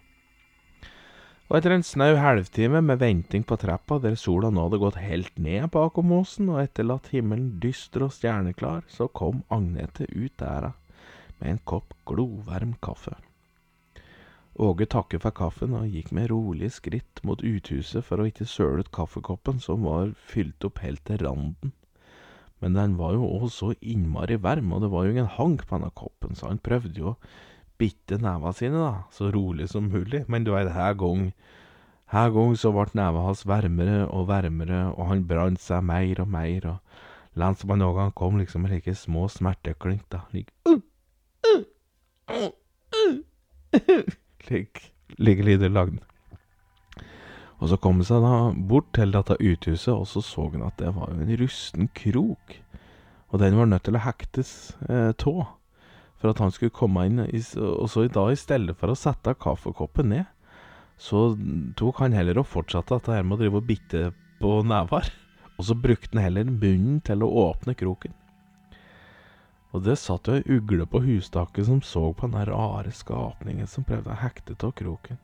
Og 1.45 1.59
etter 1.59 1.75
en 1.75 1.85
snau 1.85 2.15
halvtime 2.17 2.81
med 2.81 2.97
venting 2.97 3.43
på 3.45 3.57
trappa, 3.61 3.99
der 4.01 4.17
sola 4.17 4.49
nå 4.49 4.63
hadde 4.65 4.81
gått 4.81 4.97
helt 4.97 5.37
ned 5.37 5.69
bakom 5.75 6.11
åsen 6.17 6.49
og 6.49 6.63
etterlatt 6.63 7.11
himmelen 7.13 7.59
dyster 7.61 8.07
og 8.07 8.15
stjerneklar, 8.15 8.81
så 8.89 9.05
kom 9.07 9.43
Agnete 9.53 10.09
ut 10.09 10.33
dæra 10.41 10.73
med 11.37 11.51
en 11.51 11.61
kopp 11.69 11.93
glovarm 12.09 12.73
kaffe. 12.81 13.13
Åge 14.55 14.87
takket 14.89 15.21
for 15.21 15.35
kaffen 15.35 15.75
og 15.75 15.91
gikk 15.91 16.13
med 16.15 16.31
rolige 16.31 16.71
skritt 16.71 17.21
mot 17.27 17.41
uthuset 17.43 18.05
for 18.07 18.23
å 18.23 18.27
ikke 18.29 18.47
søle 18.47 18.85
ut 18.85 18.93
kaffekoppen, 18.95 19.59
som 19.59 19.83
var 19.83 20.15
fylt 20.31 20.63
opp 20.65 20.79
helt 20.81 21.03
til 21.05 21.19
randen. 21.27 21.75
Men 22.63 22.77
den 22.77 22.95
var 22.99 23.17
jo 23.17 23.27
òg 23.39 23.49
så 23.51 23.73
innmari 23.81 24.37
varm, 24.41 24.71
og 24.73 24.85
det 24.85 24.91
var 24.93 25.05
jo 25.05 25.15
ingen 25.15 25.33
hank 25.37 25.65
på 25.65 25.75
denne 25.75 25.91
koppen, 25.97 26.37
så 26.37 26.47
han 26.49 26.61
prøvde 26.63 27.01
jo 27.01 27.13
å 27.13 27.19
bitte 27.79 28.17
neva 28.23 28.53
sine, 28.55 28.79
da, 28.79 29.05
så 29.11 29.27
rolig 29.33 29.67
som 29.71 29.89
mulig. 29.91 30.23
Men 30.31 30.45
du 30.45 30.53
veit, 30.55 30.71
her 30.71 30.95
gang 30.99 31.29
her 32.13 32.29
gang 32.29 32.53
så 32.55 32.69
ble 32.71 32.85
neva 32.95 33.23
hans 33.25 33.43
varmere 33.49 34.05
og 34.05 34.27
varmere, 34.29 34.81
og 34.93 35.09
han 35.09 35.25
brant 35.27 35.61
seg 35.61 35.83
mer 35.83 36.21
og 36.21 36.29
mer, 36.31 36.67
og 37.35 37.99
han 37.99 38.11
kom 38.15 38.37
liksom 38.39 38.63
med 38.63 38.75
like 38.75 38.93
små 38.95 39.25
smerteklink, 39.27 40.05
da, 40.13 40.21
like 40.31 40.53
uh, 40.69 40.79
uh, 41.49 41.63
uh, 42.29 42.51
uh, 43.73 44.03
Lik, 44.49 44.93
like 45.17 45.43
lyder 45.43 45.73
lagd. 45.73 45.97
Og 47.63 47.71
så 47.71 47.77
kom 47.79 48.01
han 48.01 48.07
seg 48.07 48.23
da 48.23 48.37
bort 48.69 48.89
til 48.95 49.13
dette 49.15 49.37
uthuset, 49.39 49.93
og 49.93 50.07
så 50.11 50.23
så 50.25 50.49
han 50.51 50.65
at 50.67 50.77
det 50.81 50.91
var 50.95 51.11
jo 51.11 51.23
en 51.23 51.37
rusten 51.39 51.89
krok. 51.95 52.57
Og 53.31 53.39
den 53.41 53.57
var 53.57 53.69
nødt 53.69 53.85
til 53.87 53.97
å 53.97 54.03
hektes 54.03 54.51
eh, 54.89 55.11
tå 55.17 55.45
for 56.19 56.31
at 56.31 56.41
han 56.43 56.53
skulle 56.55 56.75
komme 56.75 57.05
inn. 57.07 57.23
Og 57.23 57.87
så 57.91 58.05
i 58.05 58.11
dag, 58.11 58.31
i 58.31 58.39
stedet 58.39 58.75
for 58.79 58.91
å 58.91 58.99
sette 58.99 59.35
kaffekoppen 59.39 60.11
ned, 60.13 60.27
så 60.97 61.33
tok 61.79 61.99
han 62.03 62.15
heller 62.15 62.39
og 62.39 62.47
fortsatte 62.47 62.95
dette 62.95 63.15
her 63.15 63.25
med 63.27 63.37
å 63.37 63.43
drive 63.43 63.59
og 63.59 63.67
bitte 63.67 64.03
på 64.39 64.59
never. 64.67 65.09
Og 65.55 65.67
så 65.69 65.75
brukte 65.79 66.15
han 66.15 66.27
heller 66.27 66.51
bunnen 66.51 67.01
til 67.07 67.23
å 67.23 67.31
åpne 67.49 67.75
kroken. 67.79 68.15
Og 69.75 69.83
det 69.83 69.97
satt 69.99 70.29
jo 70.31 70.37
ei 70.37 70.55
ugle 70.55 70.87
på 70.87 71.01
hustaket 71.03 71.67
som 71.67 71.81
så 71.83 72.07
på 72.15 72.29
den 72.31 72.47
rare 72.47 72.91
skapningen 72.95 73.67
som 73.67 73.83
prøvde 73.83 74.13
å 74.13 74.21
hekte 74.21 74.55
av 74.63 74.71
kroken. 74.79 75.19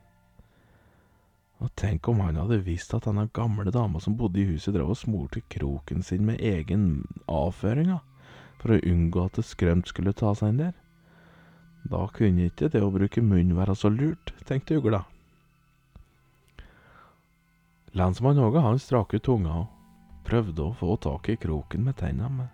Og 1.62 1.70
tenk 1.78 2.08
om 2.10 2.20
han 2.24 2.40
hadde 2.40 2.58
visst 2.66 2.94
at 2.96 3.06
denne 3.06 3.28
gamle 3.36 3.70
dama 3.70 4.00
som 4.02 4.16
bodde 4.18 4.40
i 4.42 4.48
huset, 4.48 4.74
drev 4.74 4.90
og 4.90 4.98
smurte 4.98 5.44
kroken 5.52 6.02
sin 6.02 6.24
med 6.26 6.42
egen 6.42 7.04
avføring, 7.30 7.94
for 8.58 8.74
å 8.74 8.82
unngå 8.82 9.26
at 9.28 9.38
det 9.38 9.46
skrømt 9.46 9.90
skulle 9.90 10.14
ta 10.16 10.34
seg 10.38 10.52
inn 10.52 10.62
der. 10.64 10.74
Da 11.86 12.06
kunne 12.14 12.48
ikke 12.50 12.70
det 12.70 12.82
å 12.82 12.90
bruke 12.94 13.22
munn 13.22 13.54
være 13.58 13.76
så 13.78 13.90
lurt, 13.90 14.34
tenkte 14.46 14.78
ugla. 14.78 15.04
Lensmann 17.94 18.40
Åge 18.40 18.62
han 18.64 18.78
strak 18.80 19.14
ut 19.14 19.24
tunga 19.26 19.62
og 19.62 20.22
prøvde 20.26 20.64
å 20.64 20.76
få 20.78 20.96
tak 21.02 21.28
i 21.28 21.38
kroken 21.38 21.84
med 21.86 21.98
tennene, 22.00 22.48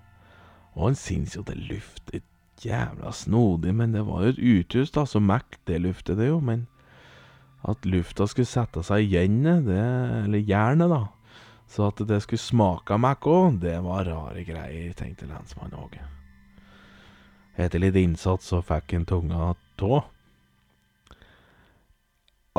og 0.74 0.88
han 0.88 0.98
syntes 0.98 1.36
jo 1.36 1.44
det 1.46 1.56
luftet 1.68 2.24
jævla 2.64 3.12
snodig, 3.14 3.72
men 3.74 3.92
det 3.94 4.02
var 4.08 4.24
jo 4.24 4.32
et 4.32 4.40
uthus, 4.42 4.90
da, 4.90 5.04
så 5.06 5.20
mækt 5.22 5.60
det 5.70 5.78
luftet 5.84 6.18
det 6.18 6.32
jo, 6.32 6.40
men 6.42 6.66
at 7.66 7.86
lufta 7.86 8.26
skulle 8.30 8.46
sette 8.46 8.82
seg 8.86 9.04
i 9.04 9.14
jernet, 9.16 9.66
eller 10.24 10.44
jernet, 10.44 10.92
da. 10.92 11.06
Så 11.68 11.88
at 11.90 12.00
det 12.08 12.22
skulle 12.24 12.40
smake 12.40 12.96
meg 13.00 13.26
òg, 13.28 13.58
det 13.60 13.76
var 13.84 14.06
rare 14.08 14.44
greier, 14.46 14.94
tenkte 14.96 15.28
lensmann 15.28 15.74
Åge. 15.76 16.04
Etter 17.58 17.82
litt 17.82 17.98
innsats 17.98 18.48
så 18.52 18.62
fikk 18.62 18.94
han 18.94 19.04
tunga 19.08 19.50
tå. 19.80 19.98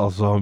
Altså, 0.00 0.34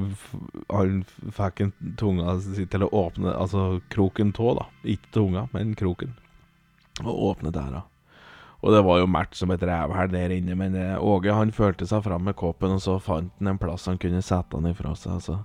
han 0.71 1.01
fikk 1.35 1.62
en 1.64 1.73
tunga 1.99 2.37
til 2.71 2.85
å 2.87 2.90
åpne 2.94 3.33
Altså 3.35 3.81
kroken 3.90 4.31
tå, 4.37 4.53
da. 4.59 4.66
Ikke 4.87 5.11
tunga, 5.14 5.47
men 5.55 5.73
kroken. 5.79 6.12
Og 7.05 7.25
åpne 7.33 7.55
døra. 7.55 7.85
Og 8.59 8.75
det 8.75 8.81
var 8.83 8.99
jo 8.99 9.11
mært 9.11 9.37
som 9.38 9.53
et 9.55 9.62
rævhæl 9.62 10.11
der 10.11 10.35
inne, 10.35 10.57
men 10.59 10.75
eh, 10.75 10.97
Åge 10.99 11.35
han 11.35 11.55
følte 11.55 11.87
seg 11.87 12.03
fram 12.07 12.27
med 12.27 12.35
kåpen, 12.38 12.75
og 12.75 12.83
så 12.83 12.97
fant 12.99 13.31
han 13.38 13.53
en 13.53 13.61
plass 13.61 13.87
han 13.87 14.01
kunne 14.03 14.23
sette 14.25 14.59
han 14.59 14.66
ifra 14.71 14.97
seg. 14.99 15.21
Så 15.23 15.38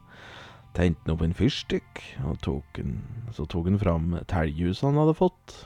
tente 0.73 1.05
han 1.05 1.13
opp 1.13 1.21
en 1.25 1.37
fyrstikk, 1.37 2.01
og 2.25 2.41
tok 2.41 2.81
en, 2.81 2.97
så 3.35 3.45
tok 3.45 3.69
han 3.69 3.77
fram 3.81 4.17
telghuset 4.31 4.87
han 4.89 4.97
hadde 5.03 5.15
fått. 5.19 5.59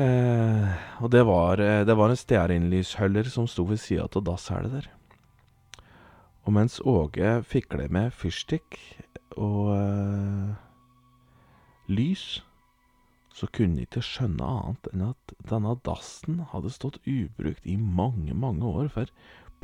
Eh, 0.00 0.72
og 1.04 1.12
det 1.12 1.22
var, 1.28 1.60
eh, 1.60 1.84
det 1.86 1.94
var 1.94 2.10
en 2.10 2.18
stearinlysholder 2.18 3.28
som 3.30 3.46
sto 3.46 3.68
ved 3.68 3.78
sida 3.78 4.08
av 4.08 4.24
dasshælet 4.26 4.72
der. 4.72 4.88
Og 6.44 6.52
mens 6.56 6.80
Åge 6.80 7.42
fikler 7.46 7.92
med 7.92 8.16
fyrstikk 8.16 8.80
og 9.36 9.70
eh, 9.76 10.56
lys 11.88 12.42
så 13.34 13.48
kunne 13.50 13.80
de 13.80 13.86
ikke 13.88 14.02
skjønne 14.04 14.46
annet 14.46 14.90
enn 14.92 15.08
at 15.08 15.32
denne 15.50 15.74
dassen 15.86 16.44
hadde 16.52 16.70
stått 16.70 17.00
ubrukt 17.02 17.66
i 17.66 17.74
mange, 17.74 18.34
mange 18.34 18.68
år, 18.68 18.92
for 18.94 19.10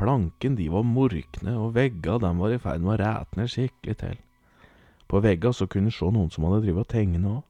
planken 0.01 0.57
de 0.59 0.67
var 0.73 0.87
morkne, 0.87 1.55
og 1.55 1.77
vegga 1.77 2.19
dem 2.23 2.43
var 2.43 2.57
i 2.57 2.59
ferd 2.59 2.83
med 2.83 2.97
å 2.97 3.01
rætne 3.05 3.47
skikkelig 3.53 3.97
til. 4.03 4.19
På 5.11 5.23
vegga 5.23 5.53
så 5.55 5.69
kunne 5.71 5.91
de 5.91 5.95
se 5.95 6.11
noen 6.11 6.31
som 6.35 6.47
hadde 6.49 6.65
drevet 6.65 6.87
og 6.87 6.91
tegne 6.91 7.23
òg. 7.37 7.41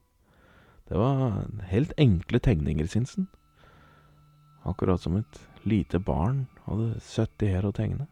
Det 0.91 0.99
var 0.99 1.45
helt 1.71 1.93
enkle 2.01 2.41
tegninger, 2.43 2.89
Sinsen. 2.91 3.29
Akkurat 4.67 5.01
som 5.01 5.15
et 5.17 5.39
lite 5.65 6.01
barn 6.03 6.45
hadde 6.67 6.99
sittet 7.01 7.53
her 7.55 7.65
og 7.69 7.77
tegnet. 7.79 8.09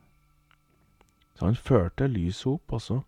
Så 1.38 1.46
han 1.46 1.60
førte 1.60 2.08
lyset 2.10 2.56
opp, 2.56 2.74
og 2.74 2.82
så 2.82 3.02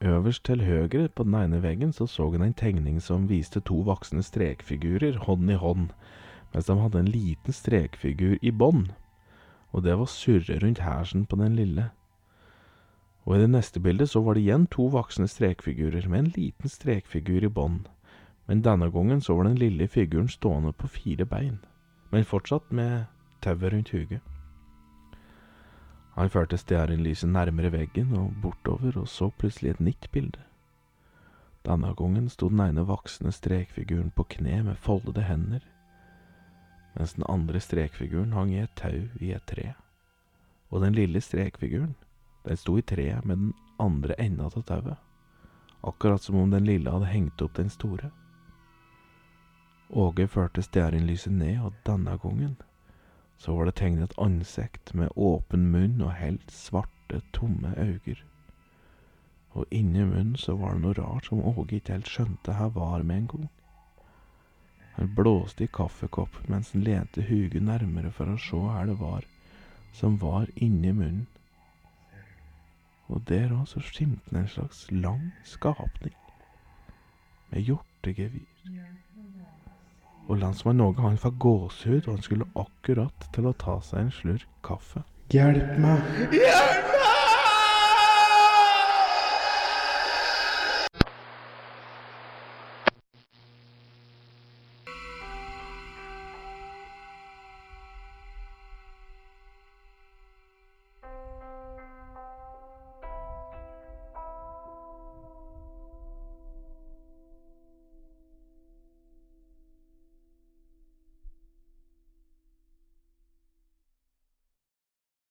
Øverst 0.00 0.44
til 0.44 0.64
høyre 0.64 1.08
på 1.08 1.24
den 1.24 1.34
ene 1.34 1.62
veggen 1.62 1.92
så 1.92 2.06
så 2.06 2.30
han 2.30 2.42
en 2.42 2.54
tegning 2.54 3.02
som 3.02 3.28
viste 3.28 3.60
to 3.60 3.80
voksne 3.80 4.22
strekfigurer 4.22 5.16
hånd 5.24 5.50
i 5.50 5.54
hånd, 5.54 5.88
mens 6.52 6.66
de 6.66 6.76
hadde 6.76 6.98
en 6.98 7.08
liten 7.08 7.52
strekfigur 7.52 8.36
i 8.42 8.50
bånd, 8.50 8.90
og 9.72 9.84
det 9.84 9.96
var 9.98 10.04
surre 10.04 10.58
rundt 10.62 10.84
hersen 10.84 11.24
på 11.26 11.36
den 11.36 11.56
lille. 11.56 11.90
Og 13.24 13.36
i 13.36 13.40
det 13.40 13.50
neste 13.50 13.80
bildet 13.80 14.08
så 14.10 14.20
var 14.20 14.34
det 14.34 14.44
igjen 14.44 14.66
to 14.66 14.86
voksne 14.92 15.28
strekfigurer 15.28 16.08
med 16.08 16.18
en 16.18 16.32
liten 16.36 16.68
strekfigur 16.68 17.44
i 17.44 17.48
bånd, 17.48 17.88
men 18.46 18.62
denne 18.62 18.90
gangen 18.92 19.20
så 19.20 19.34
var 19.34 19.48
den 19.48 19.58
lille 19.58 19.88
figuren 19.88 20.28
stående 20.28 20.72
på 20.72 20.86
fire 20.86 21.24
bein, 21.24 21.58
men 22.10 22.24
fortsatt 22.24 22.72
med 22.72 23.04
tauet 23.42 23.72
rundt 23.72 23.90
huget. 23.90 24.35
Han 26.16 26.30
førte 26.32 26.56
stearinlyset 26.56 27.28
nærmere 27.28 27.68
veggen 27.74 28.14
og 28.16 28.36
bortover 28.40 28.96
og 28.96 29.08
så 29.12 29.28
plutselig 29.36 29.74
et 29.74 29.80
nytt 29.84 30.08
bilde. 30.12 30.40
Denne 31.66 31.90
gangen 31.98 32.30
sto 32.32 32.48
den 32.48 32.62
ene 32.64 32.86
voksne 32.88 33.32
strekfiguren 33.34 34.12
på 34.16 34.24
kne 34.36 34.62
med 34.64 34.78
foldede 34.80 35.26
hender, 35.26 35.60
mens 36.96 37.12
den 37.18 37.26
andre 37.28 37.60
strekfiguren 37.60 38.32
hang 38.32 38.54
i 38.54 38.62
et 38.62 38.72
tau 38.80 39.02
i 39.20 39.32
et 39.36 39.44
tre. 39.46 39.74
Og 40.70 40.80
den 40.86 40.96
lille 40.96 41.20
strekfiguren, 41.20 41.92
den 42.46 42.56
sto 42.56 42.78
i 42.78 42.86
treet 42.86 43.24
med 43.24 43.36
den 43.36 43.52
andre 43.78 44.16
enda 44.22 44.46
av 44.48 44.62
tauet, 44.64 44.96
akkurat 45.84 46.22
som 46.22 46.38
om 46.40 46.50
den 46.50 46.64
lille 46.64 46.90
hadde 46.90 47.10
hengt 47.12 47.42
opp 47.44 47.58
den 47.58 47.68
store. 47.68 48.08
Åge 49.90 50.26
førte 50.26 50.64
stearinlyset 50.64 51.32
ned, 51.32 51.60
og 51.60 51.76
denne 51.84 52.16
gangen 52.22 52.56
Så 53.38 53.56
var 53.56 53.68
det 53.68 53.76
tegnet 53.80 54.10
et 54.10 54.18
ansikt 54.18 54.94
med 54.94 55.12
åpen 55.16 55.68
munn 55.72 56.00
og 56.00 56.16
helt 56.20 56.50
svarte, 56.50 57.20
tomme 57.32 57.74
øyne. 57.78 58.16
Og 59.56 59.64
inni 59.70 60.04
munnen 60.04 60.36
så 60.36 60.56
var 60.56 60.74
det 60.74 60.82
noe 60.82 60.96
rart 60.98 61.28
som 61.28 61.44
Åge 61.44 61.78
ikke 61.78 61.94
helt 61.94 62.10
skjønte 62.10 62.56
hva 62.56 62.68
var 62.74 63.04
med 63.06 63.22
en 63.22 63.28
gang. 63.32 63.46
Han 64.96 65.14
blåste 65.16 65.64
i 65.64 65.72
kaffekoppen 65.72 66.50
mens 66.52 66.72
han 66.72 66.84
lente 66.84 67.24
huget 67.28 67.62
nærmere 67.62 68.10
for 68.12 68.32
å 68.32 68.36
se 68.40 68.60
hva 68.60 68.84
det 68.88 68.98
var 69.00 69.24
som 69.96 70.18
var 70.20 70.48
inni 70.56 70.92
munnen. 70.92 71.26
Og 73.08 73.22
der 73.28 73.52
òg 73.54 73.68
så 73.70 73.80
skimte 73.80 74.34
en 74.36 74.48
slags 74.50 74.86
lang 74.90 75.30
skapning 75.44 76.16
med 77.52 77.62
hjortegevir. 77.68 78.55
Og 80.26 80.40
landsmann 80.40 80.80
Norge 80.82 81.04
han 81.04 81.20
fikk 81.22 81.38
gåsehud, 81.42 82.08
og 82.08 82.16
han 82.16 82.24
skulle 82.24 82.48
akkurat 82.58 83.28
til 83.34 83.46
å 83.46 83.54
ta 83.58 83.78
seg 83.84 84.06
en 84.06 84.12
slurk 84.14 84.48
kaffe. 84.66 85.04
Hjelp 85.34 85.78
meg! 85.82 86.10
Hjelp! 86.34 86.85